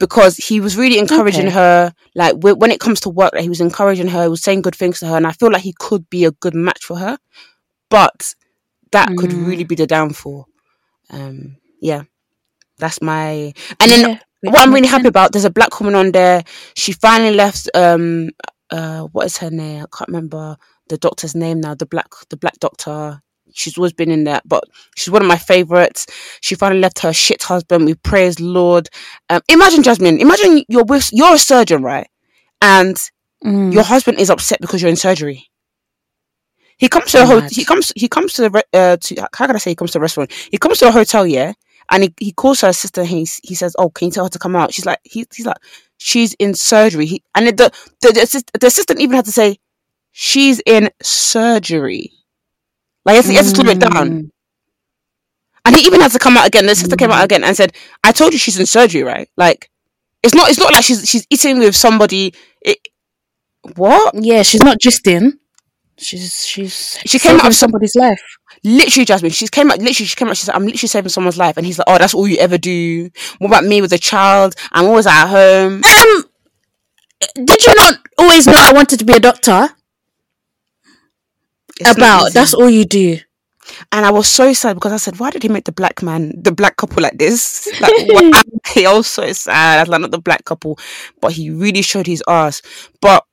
[0.00, 1.54] Because he was really encouraging Okay.
[1.54, 4.42] her, like wh- when it comes to work, like, he was encouraging her, he was
[4.42, 6.84] saying good things to her, and I feel like he could be a good match
[6.84, 7.18] for her.
[7.90, 8.34] But
[8.92, 9.46] that could Mm.
[9.46, 10.46] really be the downfall.
[11.10, 12.04] Um, yeah,
[12.78, 13.52] that's my.
[13.80, 15.08] And then Yeah, what I'm really happy sense.
[15.10, 16.44] about, there's a black woman on there.
[16.74, 17.68] She finally left.
[17.74, 18.30] Um,
[18.70, 19.82] uh, what is her name?
[19.82, 20.56] I can't remember
[20.88, 21.74] the doctor's name now.
[21.74, 23.20] The black, the black doctor.
[23.54, 24.64] She's always been in there, but
[24.96, 26.06] she's one of my favorites.
[26.42, 27.86] She finally left her shit husband.
[27.86, 28.88] We praise Lord.
[29.30, 30.20] Um, imagine Jasmine.
[30.20, 32.08] Imagine you're with you're a surgeon, right?
[32.62, 32.96] And
[33.44, 33.72] Mm.
[33.74, 35.44] your husband is upset because you're in surgery.
[36.78, 39.46] He comes to the ho- he comes he comes to the re- uh to how
[39.46, 40.32] can I say he comes to the restaurant?
[40.50, 41.52] He comes to a hotel, yeah,
[41.90, 43.04] and he, he calls her sister.
[43.04, 45.46] He he says, "Oh, can you tell her to come out?" She's like, he, he's
[45.46, 45.58] like,
[45.98, 47.06] she's in surgery.
[47.06, 49.58] He, and the the the, assist, the assistant even had to say,
[50.12, 52.12] she's in surgery.
[53.04, 54.10] Like he has to, he has to slow it down.
[54.10, 54.30] Mm.
[55.64, 56.66] And he even had to come out again.
[56.66, 59.28] The sister came out again and said, "I told you she's in surgery, right?
[59.36, 59.70] Like,
[60.22, 62.34] it's not it's not like she's she's eating with somebody.
[62.62, 62.78] It,
[63.76, 64.14] what?
[64.14, 65.38] Yeah, she's not just in.
[65.98, 68.22] She's she's She came out of somebody's life.
[68.64, 71.36] literally Jasmine, she's came out literally she came out, she said, I'm literally saving someone's
[71.36, 73.10] life and he's like, Oh, that's all you ever do.
[73.38, 74.54] What about me with a child?
[74.72, 75.82] I'm always at home.
[75.84, 76.24] Um,
[77.44, 79.68] did you not always know I wanted to be a doctor?
[81.86, 82.34] About easy.
[82.34, 83.18] that's all you do.
[83.92, 86.32] and I was so sad because I said, Why did he make the black man
[86.36, 87.68] the black couple like this?
[87.80, 88.42] Like why?
[88.86, 89.88] I was so sad.
[89.88, 90.78] Like not the black couple,
[91.20, 92.62] but he really showed his ass.
[93.00, 93.24] But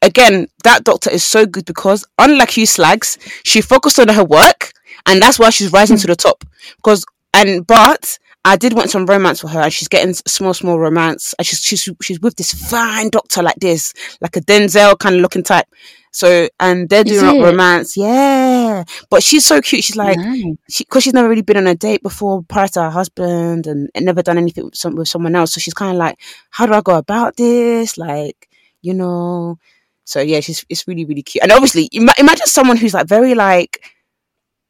[0.00, 4.72] again, that doctor is so good because unlike you slags, she focused on her work
[5.06, 6.44] and that's why she's rising to the top.
[6.76, 10.78] Because and but I did want some romance for her, and she's getting small, small
[10.78, 11.34] romance.
[11.38, 15.20] And she's she's she's with this fine doctor like this, like a Denzel kind of
[15.20, 15.66] looking type.
[16.14, 17.42] So and they're Is doing it?
[17.42, 18.84] romance, yeah.
[19.10, 19.82] But she's so cute.
[19.84, 20.44] She's like Nice.
[20.70, 23.88] she because she's never really been on a date before prior to her husband and,
[23.94, 25.54] and never done anything with, some, with someone else.
[25.54, 26.18] So she's kind of like,
[26.50, 27.96] how do I go about this?
[27.98, 28.48] Like,
[28.82, 29.58] you know.
[30.04, 31.42] So yeah, she's it's really really cute.
[31.42, 33.82] And obviously, ima- imagine someone who's like very like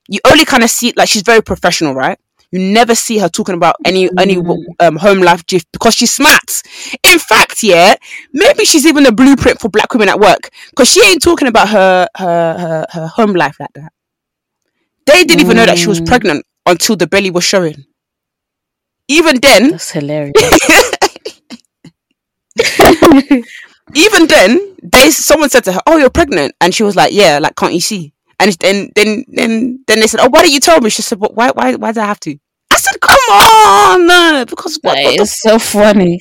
[0.09, 2.18] you only kind of see like she's very professional, right?
[2.53, 4.36] You never see her talking about any any
[4.78, 6.62] um, home life gif because she's smart.
[7.03, 7.94] In fact, yeah,
[8.32, 11.70] maybe she's even a blueprint for black women at work because she ain't talking about
[11.70, 13.90] her her her, her home life like that.
[15.07, 16.07] They didn't even know that she was Mm.
[16.07, 17.84] pregnant until the belly was showing.
[19.09, 20.32] Even then, That's hilarious.
[23.94, 27.38] even then, they someone said to her, "Oh, you're pregnant," and she was like, "Yeah,
[27.40, 28.12] like can't you see?"
[28.43, 31.20] And then then then then they said, "Oh, why didn't you tell me?" She said,
[31.20, 32.36] "But why why why did I have to?"
[32.72, 36.20] I said, "Come on, because what, what the so funny.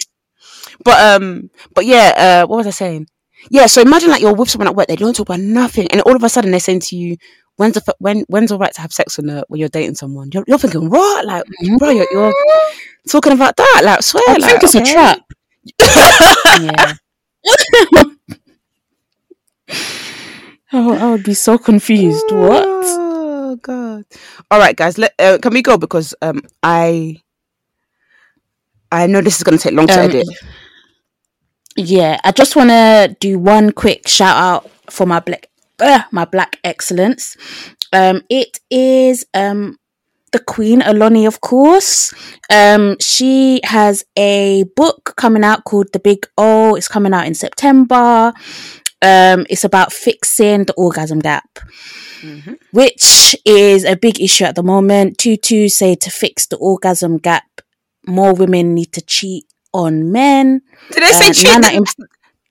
[0.84, 3.08] But um, but yeah, uh, what was I saying?
[3.50, 6.02] Yeah, so imagine like you're with someone at work, they don't talk about nothing, and
[6.02, 7.18] all of a sudden they're saying to you,
[7.58, 9.96] "When's the f- when when's all right to have sex when, uh, when you're dating
[9.96, 11.26] someone?" You're, you're thinking, "What?
[11.26, 11.44] Like,
[11.80, 12.34] bro, you're, you're
[13.10, 13.82] talking about that?
[13.84, 15.22] Like, swear, I like, think it's a trap.
[16.62, 16.94] yeah.
[20.92, 22.26] Oh, I would be so confused.
[22.32, 22.66] What?
[22.68, 24.06] Oh god!
[24.50, 24.98] All right, guys.
[24.98, 27.22] Let uh, can we go because um I
[28.92, 30.28] I know this is going to take long to Um, edit.
[31.78, 35.48] Yeah, I just want to do one quick shout out for my black,
[35.80, 37.38] uh, my black excellence.
[37.94, 39.78] Um, it is um
[40.32, 42.14] the Queen Oloni, of course.
[42.50, 46.76] Um, she has a book coming out called The Big O.
[46.76, 48.34] It's coming out in September.
[49.02, 51.60] Um, it's about fixing the orgasm gap,
[52.72, 55.18] which is a big issue at the moment.
[55.18, 57.62] Tutu say to fix the orgasm gap,
[58.06, 60.62] more women need to cheat on men.
[60.92, 61.46] Did I say Uh, cheat?
[61.48, 61.84] Nana in,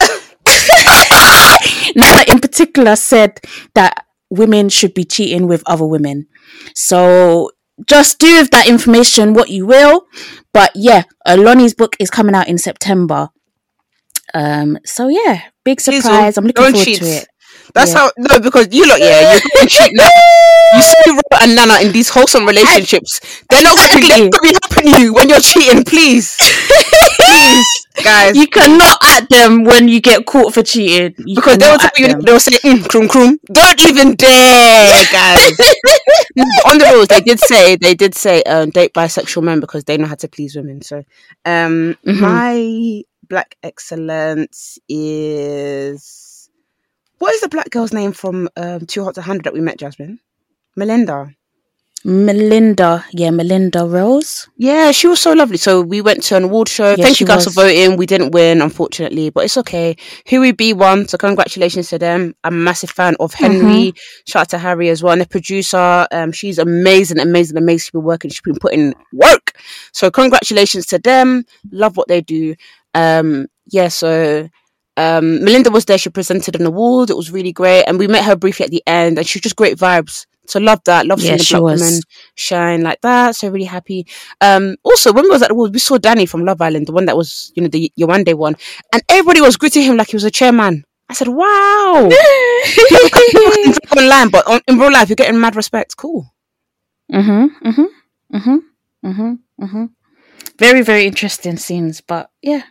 [1.96, 3.40] Nana in particular said
[3.74, 6.26] that women should be cheating with other women.
[6.74, 7.50] So
[7.86, 10.06] just do with that information what you will.
[10.52, 13.28] But yeah, Oloni's book is coming out in September.
[14.34, 16.36] Um, so yeah, big surprise.
[16.36, 16.98] I'm looking forward cheat.
[16.98, 17.28] to it.
[17.74, 17.98] That's Yeah.
[17.98, 20.08] how no, because you look, yeah, you're cheat now.
[20.74, 23.20] You see Robert and Nana in these wholesome relationships.
[23.50, 26.36] They're not going to me happen you when you're cheating, please,
[27.20, 27.66] please,
[28.04, 28.36] guys.
[28.36, 31.14] You cannot at them when you get caught for cheating.
[31.18, 32.20] You because they will tell you, them.
[32.22, 33.36] they'll say, mm, krum krum.
[33.52, 35.58] Don't even dare, guys.
[36.70, 39.96] On the rules, they did say they did say um, date bisexual men because they
[39.96, 40.82] know how to please women.
[40.82, 40.98] So,
[41.44, 42.20] um, Mhm.
[42.20, 46.50] my black excellence is
[47.18, 49.78] what is the black girl's name from um, Too Hot to Handle that we met,
[49.78, 50.20] Jasmine?
[50.76, 51.34] Melinda.
[52.02, 54.48] Melinda, yeah, Melinda Melrose.
[54.56, 55.58] Yeah, she was so lovely.
[55.58, 56.94] So we went to an award show.
[56.96, 57.54] Yeah, Thank you guys was.
[57.54, 57.98] for voting.
[57.98, 59.96] We didn't win, unfortunately, but it's okay.
[60.24, 62.34] Huey B won, so congratulations to them.
[62.42, 63.92] I'm a massive fan of Henry.
[64.26, 65.12] Shout out to Harry as well.
[65.12, 67.78] And the producer, um, she's amazing, amazing, amazing.
[67.80, 68.30] She's been working.
[68.30, 69.58] She's been putting work.
[69.92, 71.44] So congratulations to them.
[71.70, 72.54] Love what they do.
[72.94, 73.88] Um, yeah.
[73.88, 74.48] So
[74.96, 75.98] um, Melinda was there.
[75.98, 77.10] She presented an award.
[77.10, 79.42] It was really great, and we met her briefly at the end, and she was
[79.42, 80.26] just great vibes.
[80.46, 81.06] So love that.
[81.06, 82.00] Love Yeah, seeing the she black women
[82.34, 83.36] shine like that.
[83.36, 84.06] So really happy.
[84.40, 86.92] Um, also, when we was at the award, we saw Danny from Love Island, the
[86.92, 88.56] one that was, you know, the Yewande one,
[88.92, 90.84] and everybody was greeting him like he was a chairman.
[91.08, 95.16] I said, "Wow." People can- people can talk online, but on, in real life, you're
[95.16, 95.96] getting mad respect.
[95.96, 96.32] Cool.
[97.12, 97.68] Mm-hmm.
[97.68, 98.36] Mm-hmm.
[98.36, 98.56] Mm-hmm.
[99.08, 99.64] Mm-hmm.
[99.64, 99.84] Mm-hmm.
[100.58, 102.00] Very, very interesting scenes.
[102.00, 102.62] But yeah.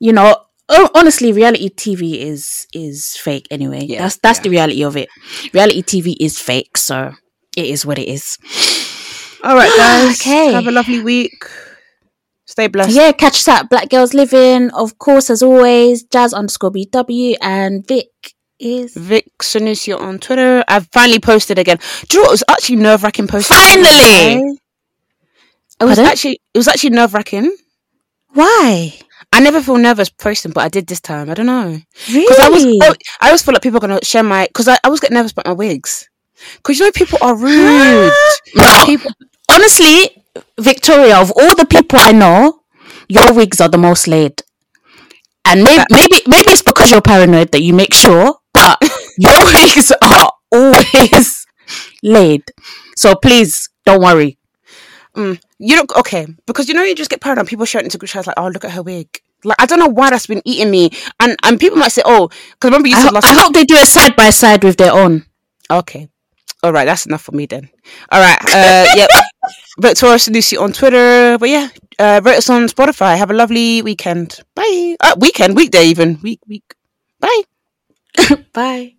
[0.00, 0.36] You know,
[0.68, 3.84] oh, honestly, reality TV is is fake anyway.
[3.84, 4.42] Yeah, that's that's yeah.
[4.44, 5.08] the reality of it.
[5.52, 7.12] Reality TV is fake, so
[7.56, 8.38] it is what it is.
[9.44, 10.20] All right, guys.
[10.20, 10.52] Okay.
[10.52, 11.44] Have a lovely week.
[12.46, 12.94] Stay blessed.
[12.94, 17.84] Yeah, catch us at Black Girls Living, of course, as always, Jazz underscore BW and
[17.88, 18.10] Vic
[18.60, 20.62] is Vic Sanusia on Twitter.
[20.68, 21.78] I've finally posted again.
[22.08, 22.28] Do you know what?
[22.28, 23.56] It was actually nerve wracking posting.
[23.56, 24.58] Finally!
[25.80, 26.04] It was Pardon?
[26.04, 27.56] actually it was actually nerve wracking.
[28.34, 28.94] Why?
[29.34, 31.28] I never feel nervous posting, but I did this time.
[31.28, 31.80] I don't know.
[32.08, 32.36] Really?
[32.40, 34.46] I was, I, oh, I always feel like people are gonna share my.
[34.46, 36.08] Because I, I always get nervous about my wigs.
[36.58, 38.12] Because you know people are rude.
[38.54, 38.82] No.
[38.86, 39.10] people,
[39.50, 40.22] honestly,
[40.60, 42.60] Victoria, of all the people I know,
[43.08, 44.40] your wigs are the most laid.
[45.44, 48.78] And maybe maybe maybe it's because you're paranoid that you make sure, but
[49.18, 51.44] your wigs are always
[52.04, 52.44] laid.
[52.96, 54.38] So please don't worry.
[55.16, 57.46] Mm, you know, okay, because you know you just get paranoid.
[57.46, 59.08] People shouting into group chats like, "Oh, look at her wig."
[59.44, 60.90] Like I don't know why that's been eating me,
[61.20, 63.52] and and people might say, "Oh, because remember you I, said ho- last." I hope
[63.52, 65.24] they do it side by side with their own.
[65.70, 66.08] Okay.
[66.62, 67.68] All right, that's enough for me then.
[68.10, 68.38] All right.
[68.42, 69.10] Uh, yep.
[69.78, 71.36] Victoria Sanusi on Twitter.
[71.38, 73.18] But yeah, uh, rate us on Spotify.
[73.18, 74.40] Have a lovely weekend.
[74.54, 74.96] Bye.
[75.00, 76.18] Uh, weekend, weekday even.
[76.22, 76.74] Week, week.
[77.20, 77.42] Bye.
[78.54, 78.94] Bye.